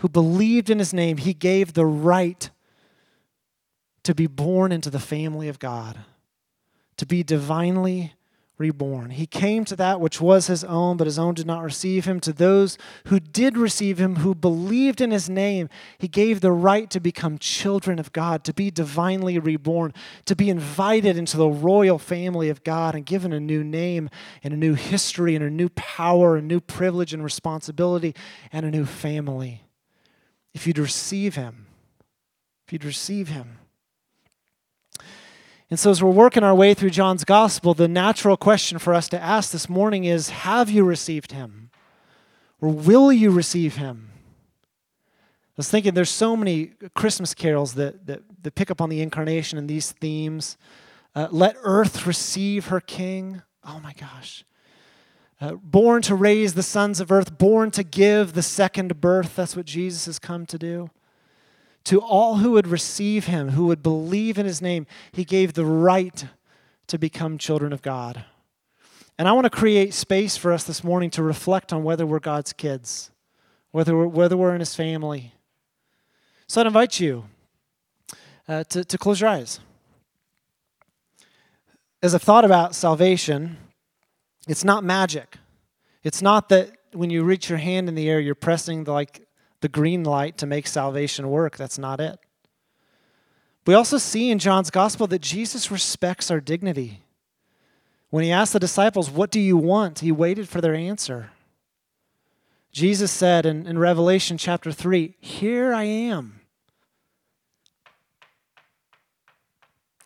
who 0.00 0.10
believed 0.10 0.68
in 0.68 0.78
his 0.78 0.92
name, 0.92 1.16
he 1.16 1.32
gave 1.32 1.72
the 1.72 1.86
right 1.86 2.50
to 4.02 4.14
be 4.14 4.26
born 4.26 4.72
into 4.72 4.90
the 4.90 4.98
family 4.98 5.48
of 5.48 5.58
God, 5.58 5.96
to 6.98 7.06
be 7.06 7.22
divinely 7.22 8.12
reborn. 8.58 9.10
He 9.10 9.26
came 9.26 9.66
to 9.66 9.76
that 9.76 10.00
which 10.00 10.20
was 10.20 10.46
his 10.46 10.64
own, 10.64 10.96
but 10.96 11.06
his 11.06 11.18
own 11.18 11.34
did 11.34 11.46
not 11.46 11.62
receive 11.62 12.06
him. 12.06 12.20
To 12.20 12.32
those 12.32 12.78
who 13.06 13.20
did 13.20 13.58
receive 13.58 13.98
him, 13.98 14.16
who 14.16 14.34
believed 14.34 15.00
in 15.00 15.10
his 15.10 15.28
name, 15.28 15.68
he 15.98 16.08
gave 16.08 16.40
the 16.40 16.52
right 16.52 16.88
to 16.90 17.00
become 17.00 17.38
children 17.38 17.98
of 17.98 18.12
God, 18.12 18.44
to 18.44 18.54
be 18.54 18.70
divinely 18.70 19.38
reborn, 19.38 19.92
to 20.24 20.34
be 20.34 20.48
invited 20.48 21.18
into 21.18 21.36
the 21.36 21.48
royal 21.48 21.98
family 21.98 22.48
of 22.48 22.64
God 22.64 22.94
and 22.94 23.04
given 23.04 23.32
a 23.32 23.40
new 23.40 23.62
name 23.62 24.08
and 24.42 24.54
a 24.54 24.56
new 24.56 24.74
history 24.74 25.34
and 25.34 25.44
a 25.44 25.50
new 25.50 25.68
power, 25.70 26.36
a 26.36 26.42
new 26.42 26.60
privilege 26.60 27.12
and 27.12 27.22
responsibility, 27.22 28.14
and 28.52 28.64
a 28.64 28.70
new 28.70 28.86
family. 28.86 29.62
If 30.54 30.66
you'd 30.66 30.78
receive 30.78 31.34
him, 31.34 31.66
if 32.66 32.72
you'd 32.72 32.84
receive 32.84 33.28
him. 33.28 33.58
And 35.68 35.80
so, 35.80 35.90
as 35.90 36.00
we're 36.00 36.10
working 36.10 36.44
our 36.44 36.54
way 36.54 36.74
through 36.74 36.90
John's 36.90 37.24
gospel, 37.24 37.74
the 37.74 37.88
natural 37.88 38.36
question 38.36 38.78
for 38.78 38.94
us 38.94 39.08
to 39.08 39.20
ask 39.20 39.50
this 39.50 39.68
morning 39.68 40.04
is 40.04 40.30
Have 40.30 40.70
you 40.70 40.84
received 40.84 41.32
him? 41.32 41.70
Or 42.60 42.68
will 42.68 43.12
you 43.12 43.30
receive 43.30 43.76
him? 43.76 44.10
I 45.12 45.58
was 45.58 45.68
thinking 45.68 45.94
there's 45.94 46.10
so 46.10 46.36
many 46.36 46.72
Christmas 46.94 47.34
carols 47.34 47.74
that, 47.74 48.06
that, 48.06 48.22
that 48.42 48.54
pick 48.54 48.70
up 48.70 48.80
on 48.80 48.90
the 48.90 49.00
incarnation 49.00 49.58
and 49.58 49.68
these 49.68 49.90
themes. 49.90 50.56
Uh, 51.14 51.28
Let 51.30 51.56
earth 51.62 52.06
receive 52.06 52.66
her 52.66 52.80
king. 52.80 53.42
Oh 53.64 53.80
my 53.80 53.92
gosh. 53.94 54.44
Uh, 55.40 55.54
born 55.54 56.00
to 56.02 56.14
raise 56.14 56.54
the 56.54 56.62
sons 56.62 57.00
of 57.00 57.10
earth, 57.10 57.36
born 57.38 57.70
to 57.72 57.82
give 57.82 58.34
the 58.34 58.42
second 58.42 59.00
birth. 59.00 59.34
That's 59.34 59.56
what 59.56 59.66
Jesus 59.66 60.06
has 60.06 60.18
come 60.18 60.46
to 60.46 60.58
do. 60.58 60.90
To 61.86 62.00
all 62.00 62.38
who 62.38 62.50
would 62.50 62.66
receive 62.66 63.26
him, 63.26 63.50
who 63.50 63.66
would 63.66 63.80
believe 63.80 64.38
in 64.38 64.46
his 64.46 64.60
name, 64.60 64.88
he 65.12 65.24
gave 65.24 65.52
the 65.52 65.64
right 65.64 66.26
to 66.88 66.98
become 66.98 67.38
children 67.38 67.72
of 67.72 67.80
God. 67.80 68.24
And 69.16 69.28
I 69.28 69.32
want 69.32 69.44
to 69.44 69.50
create 69.50 69.94
space 69.94 70.36
for 70.36 70.52
us 70.52 70.64
this 70.64 70.82
morning 70.82 71.10
to 71.10 71.22
reflect 71.22 71.72
on 71.72 71.84
whether 71.84 72.04
we're 72.04 72.18
God's 72.18 72.52
kids, 72.52 73.12
whether 73.70 73.96
we're, 73.96 74.08
whether 74.08 74.36
we're 74.36 74.52
in 74.52 74.58
his 74.58 74.74
family. 74.74 75.32
So 76.48 76.60
I'd 76.60 76.66
invite 76.66 76.98
you 76.98 77.26
uh, 78.48 78.64
to, 78.64 78.84
to 78.84 78.98
close 78.98 79.20
your 79.20 79.30
eyes. 79.30 79.60
As 82.02 82.16
I've 82.16 82.22
thought 82.22 82.44
about 82.44 82.74
salvation, 82.74 83.58
it's 84.48 84.64
not 84.64 84.82
magic. 84.82 85.36
It's 86.02 86.20
not 86.20 86.48
that 86.48 86.72
when 86.92 87.10
you 87.10 87.22
reach 87.22 87.48
your 87.48 87.58
hand 87.58 87.88
in 87.88 87.94
the 87.94 88.10
air, 88.10 88.18
you're 88.18 88.34
pressing 88.34 88.82
the, 88.82 88.92
like 88.92 89.25
the 89.66 89.70
green 89.70 90.04
light 90.04 90.38
to 90.38 90.46
make 90.46 90.64
salvation 90.64 91.28
work. 91.28 91.56
That's 91.56 91.76
not 91.76 91.98
it. 91.98 92.20
We 93.66 93.74
also 93.74 93.98
see 93.98 94.30
in 94.30 94.38
John's 94.38 94.70
gospel 94.70 95.08
that 95.08 95.20
Jesus 95.20 95.72
respects 95.72 96.30
our 96.30 96.38
dignity. 96.38 97.02
When 98.10 98.22
he 98.22 98.30
asked 98.30 98.52
the 98.52 98.60
disciples, 98.60 99.10
What 99.10 99.32
do 99.32 99.40
you 99.40 99.56
want? 99.56 99.98
he 99.98 100.12
waited 100.12 100.48
for 100.48 100.60
their 100.60 100.76
answer. 100.76 101.30
Jesus 102.70 103.10
said 103.10 103.44
in, 103.44 103.66
in 103.66 103.76
Revelation 103.76 104.38
chapter 104.38 104.70
3, 104.70 105.16
Here 105.18 105.74
I 105.74 105.82
am. 105.82 106.42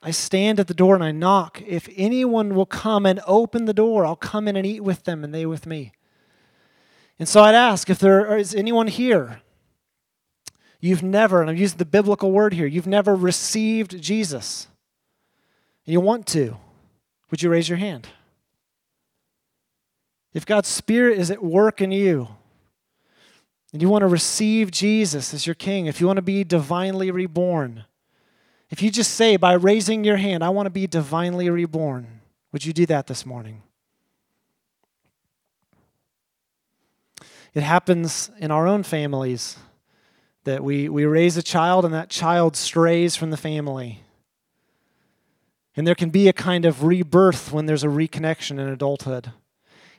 I 0.03 0.11
stand 0.11 0.59
at 0.59 0.69
the 0.69 0.73
door 0.73 0.95
and 0.95 1.05
I 1.05 1.13
knock. 1.13 1.61
If 1.67 1.87
anyone 1.95 2.55
will 2.55 2.65
come 2.65 3.05
and 3.05 3.21
open 3.27 3.67
the 3.67 3.75
door, 3.75 4.07
I'll 4.07 4.17
come 4.17 4.49
in 4.49 4.57
and 4.57 4.65
eat 4.65 4.81
with 4.81 5.05
them 5.05 5.23
and 5.23 5.35
they 5.35 5.45
with 5.45 5.67
me. 5.67 5.93
And 7.19 7.29
so 7.29 7.43
I'd 7.43 7.55
ask 7.55 7.91
if 7.91 7.99
there 7.99 8.35
is 8.39 8.55
anyone 8.55 8.87
here, 8.87 9.43
you've 10.81 11.03
never, 11.03 11.41
and 11.41 11.51
I'm 11.51 11.57
using 11.57 11.79
the 11.79 11.85
biblical 11.85 12.33
word 12.33 12.55
here, 12.55 12.67
you've 12.67 12.87
never 12.87 13.15
received 13.15 14.01
Jesus, 14.01 14.67
and 15.87 15.93
you 15.93 16.01
want 16.01 16.27
to, 16.29 16.57
would 17.31 17.43
you 17.43 17.51
raise 17.51 17.69
your 17.69 17.79
hand? 17.79 18.09
If 20.33 20.47
God's 20.47 20.69
Spirit 20.69 21.19
is 21.19 21.31
at 21.31 21.43
work 21.43 21.81
in 21.81 21.93
you, 21.93 22.29
and 23.73 23.81
you 23.81 23.89
want 23.89 24.03
to 24.03 24.09
receive 24.09 24.71
Jesus 24.71 25.33
as 25.33 25.47
your 25.47 25.55
King, 25.55 25.87
if 25.87 26.01
you 26.01 26.07
want 26.07 26.17
to 26.17 26.23
be 26.23 26.43
divinely 26.45 27.11
reborn, 27.11 27.85
if 28.69 28.83
you 28.83 28.91
just 28.91 29.15
say 29.15 29.37
by 29.37 29.53
raising 29.53 30.05
your 30.05 30.17
hand, 30.17 30.43
I 30.45 30.49
want 30.49 30.67
to 30.67 30.71
be 30.71 30.87
divinely 30.87 31.51
reborn, 31.51 32.21
would 32.53 32.65
you 32.65 32.73
do 32.73 32.87
that 32.87 33.07
this 33.07 33.27
morning? 33.27 33.63
It 37.53 37.63
happens 37.65 38.31
in 38.39 38.51
our 38.51 38.67
own 38.67 38.85
families 38.85 39.57
that 40.45 40.65
we, 40.65 40.89
we 40.89 41.05
raise 41.05 41.37
a 41.37 41.43
child 41.43 41.85
and 41.85 41.93
that 41.95 42.09
child 42.09 42.57
strays 42.57 43.17
from 43.17 43.31
the 43.31 43.37
family. 43.37 44.03
And 45.77 45.87
there 45.87 45.95
can 45.95 46.11
be 46.11 46.29
a 46.29 46.33
kind 46.33 46.65
of 46.65 46.85
rebirth 46.85 47.53
when 47.53 47.67
there's 47.67 47.85
a 47.85 47.89
reconnection 47.89 48.53
in 48.53 48.69
adulthood. 48.69 49.33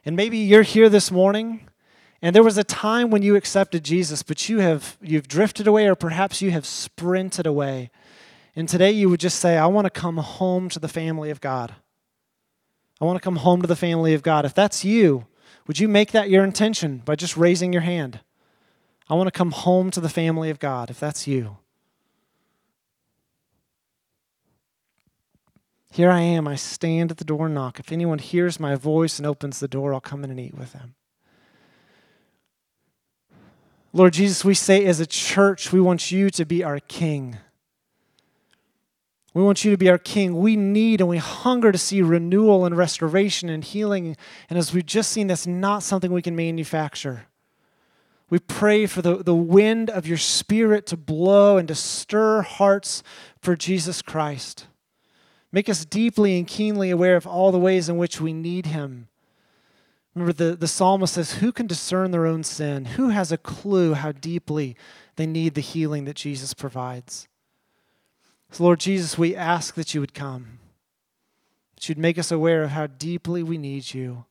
And 0.04 0.16
maybe 0.16 0.38
you're 0.38 0.64
here 0.64 0.90
this 0.90 1.12
morning 1.12 1.68
and 2.22 2.36
there 2.36 2.44
was 2.44 2.58
a 2.58 2.64
time 2.64 3.10
when 3.10 3.24
you 3.24 3.36
accepted 3.36 3.84
Jesus, 3.84 4.22
but 4.22 4.48
you 4.48 4.60
have 4.60 4.98
you've 5.02 5.28
drifted 5.28 5.68
away 5.68 5.88
or 5.88 5.96
perhaps 5.96 6.42
you 6.42 6.52
have 6.52 6.66
sprinted 6.66 7.48
away. 7.48 7.90
And 8.56 8.68
today 8.68 8.92
you 8.92 9.10
would 9.10 9.20
just 9.20 9.40
say, 9.40 9.58
I 9.58 9.68
want 9.68 9.86
to 9.86 9.90
come 9.90 10.18
home 10.18 10.70
to 10.70 10.80
the 10.80 10.88
family 10.88 11.32
of 11.32 11.42
God. 11.42 11.74
I 13.00 13.06
want 13.06 13.18
to 13.18 13.24
come 13.24 13.38
home 13.38 13.62
to 13.62 13.68
the 13.68 13.76
family 13.76 14.14
of 14.14 14.22
God. 14.22 14.46
If 14.46 14.54
that's 14.54 14.86
you, 14.86 15.26
would 15.66 15.80
you 15.80 15.88
make 15.88 16.12
that 16.12 16.30
your 16.30 16.44
intention 16.44 17.02
by 17.06 17.16
just 17.16 17.38
raising 17.38 17.74
your 17.74 17.82
hand? 17.82 18.20
I 19.12 19.14
want 19.16 19.28
to 19.28 19.32
come 19.32 19.52
home 19.52 19.92
to 19.92 20.00
the 20.00 20.08
family 20.08 20.50
of 20.50 20.58
God, 20.58 20.90
if 20.90 20.98
that's 20.98 21.28
you. 21.28 21.58
Here 25.92 26.10
I 26.10 26.22
am. 26.22 26.48
I 26.48 26.56
stand 26.56 27.12
at 27.12 27.18
the 27.18 27.26
door 27.26 27.48
and 27.48 27.56
knock. 27.56 27.78
If 27.78 27.92
anyone 27.92 28.20
hears 28.20 28.58
my 28.58 28.76
voice 28.76 29.20
and 29.20 29.28
opens 29.28 29.60
the 29.60 29.68
door, 29.68 29.94
I'll 29.94 30.00
come 30.00 30.24
in 30.24 30.30
and 30.30 30.40
eat 30.40 30.56
with 30.56 30.72
them. 30.72 30.96
Lord 33.92 34.14
Jesus, 34.14 34.46
we 34.46 34.54
say 34.54 34.86
as 34.86 35.02
a 35.02 35.06
church, 35.06 35.74
we 35.74 35.82
want 35.82 36.10
you 36.14 36.30
to 36.30 36.46
be 36.46 36.64
our 36.64 36.80
king. 36.80 37.36
We 39.34 39.44
want 39.44 39.66
you 39.66 39.72
to 39.72 39.78
be 39.78 39.90
our 39.90 39.98
king. 39.98 40.40
We 40.40 40.56
need 40.56 41.02
and 41.02 41.10
we 41.10 41.18
hunger 41.18 41.74
to 41.74 41.78
see 41.78 42.02
renewal 42.02 42.64
and 42.64 42.78
restoration 42.78 43.50
and 43.50 43.62
healing. 43.62 44.16
And 44.50 44.58
as 44.58 44.74
we've 44.74 44.86
just 44.86 45.12
seen, 45.12 45.28
that's 45.28 45.46
not 45.46 45.84
something 45.84 46.14
we 46.14 46.22
can 46.22 46.38
manufacture. 46.38 47.26
We 48.32 48.40
pray 48.40 48.86
for 48.86 49.02
the, 49.02 49.18
the 49.18 49.36
wind 49.36 49.90
of 49.90 50.08
your 50.08 50.18
spirit 50.18 50.86
to 50.88 50.98
blow 50.98 51.58
and 51.58 51.68
to 51.68 51.76
stir 51.76 52.42
hearts 52.42 53.04
for 53.42 53.58
Jesus 53.58 54.02
Christ. 54.02 54.68
Make 55.52 55.68
us 55.68 55.84
deeply 55.84 56.38
and 56.38 56.48
keenly 56.48 56.92
aware 56.92 57.18
of 57.18 57.28
all 57.28 57.52
the 57.52 57.60
ways 57.60 57.90
in 57.90 57.98
which 57.98 58.22
we 58.22 58.32
need 58.32 58.68
him. 58.68 59.10
Remember, 60.16 60.32
the, 60.32 60.56
the 60.56 60.70
psalmist 60.70 61.16
says, 61.16 61.34
Who 61.34 61.52
can 61.52 61.68
discern 61.68 62.12
their 62.12 62.26
own 62.26 62.44
sin? 62.46 62.86
Who 62.86 63.10
has 63.10 63.34
a 63.34 63.38
clue 63.38 63.96
how 63.96 64.14
deeply 64.14 64.78
they 65.18 65.26
need 65.26 65.54
the 65.54 65.62
healing 65.62 66.06
that 66.06 66.16
Jesus 66.16 66.54
provides? 66.54 67.28
So, 68.50 68.64
Lord 68.64 68.80
Jesus, 68.80 69.18
we 69.18 69.36
ask 69.36 69.76
that 69.76 69.94
you 69.94 70.00
would 70.00 70.14
come, 70.14 70.60
that 71.76 71.90
you'd 71.90 71.98
make 71.98 72.18
us 72.18 72.32
aware 72.32 72.64
of 72.64 72.70
how 72.70 72.88
deeply 72.88 73.44
we 73.44 73.58
need 73.58 73.94
you. 73.94 74.24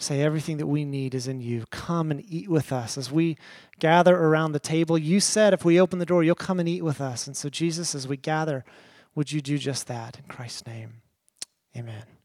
Say 0.00 0.22
everything 0.22 0.58
that 0.58 0.68
we 0.68 0.84
need 0.84 1.12
is 1.12 1.26
in 1.26 1.40
you. 1.40 1.64
Come 1.72 2.12
and 2.12 2.24
eat 2.24 2.48
with 2.48 2.72
us 2.72 2.96
as 2.96 3.10
we 3.10 3.36
gather 3.80 4.16
around 4.16 4.52
the 4.52 4.60
table. 4.60 4.96
You 4.96 5.18
said 5.18 5.52
if 5.52 5.64
we 5.64 5.80
open 5.80 5.98
the 5.98 6.06
door, 6.06 6.22
you'll 6.22 6.36
come 6.36 6.60
and 6.60 6.68
eat 6.68 6.82
with 6.82 7.00
us. 7.00 7.26
And 7.26 7.36
so, 7.36 7.48
Jesus, 7.48 7.96
as 7.96 8.06
we 8.06 8.16
gather, 8.16 8.64
would 9.16 9.32
you 9.32 9.40
do 9.40 9.58
just 9.58 9.88
that 9.88 10.16
in 10.16 10.24
Christ's 10.26 10.66
name? 10.68 11.02
Amen. 11.76 12.17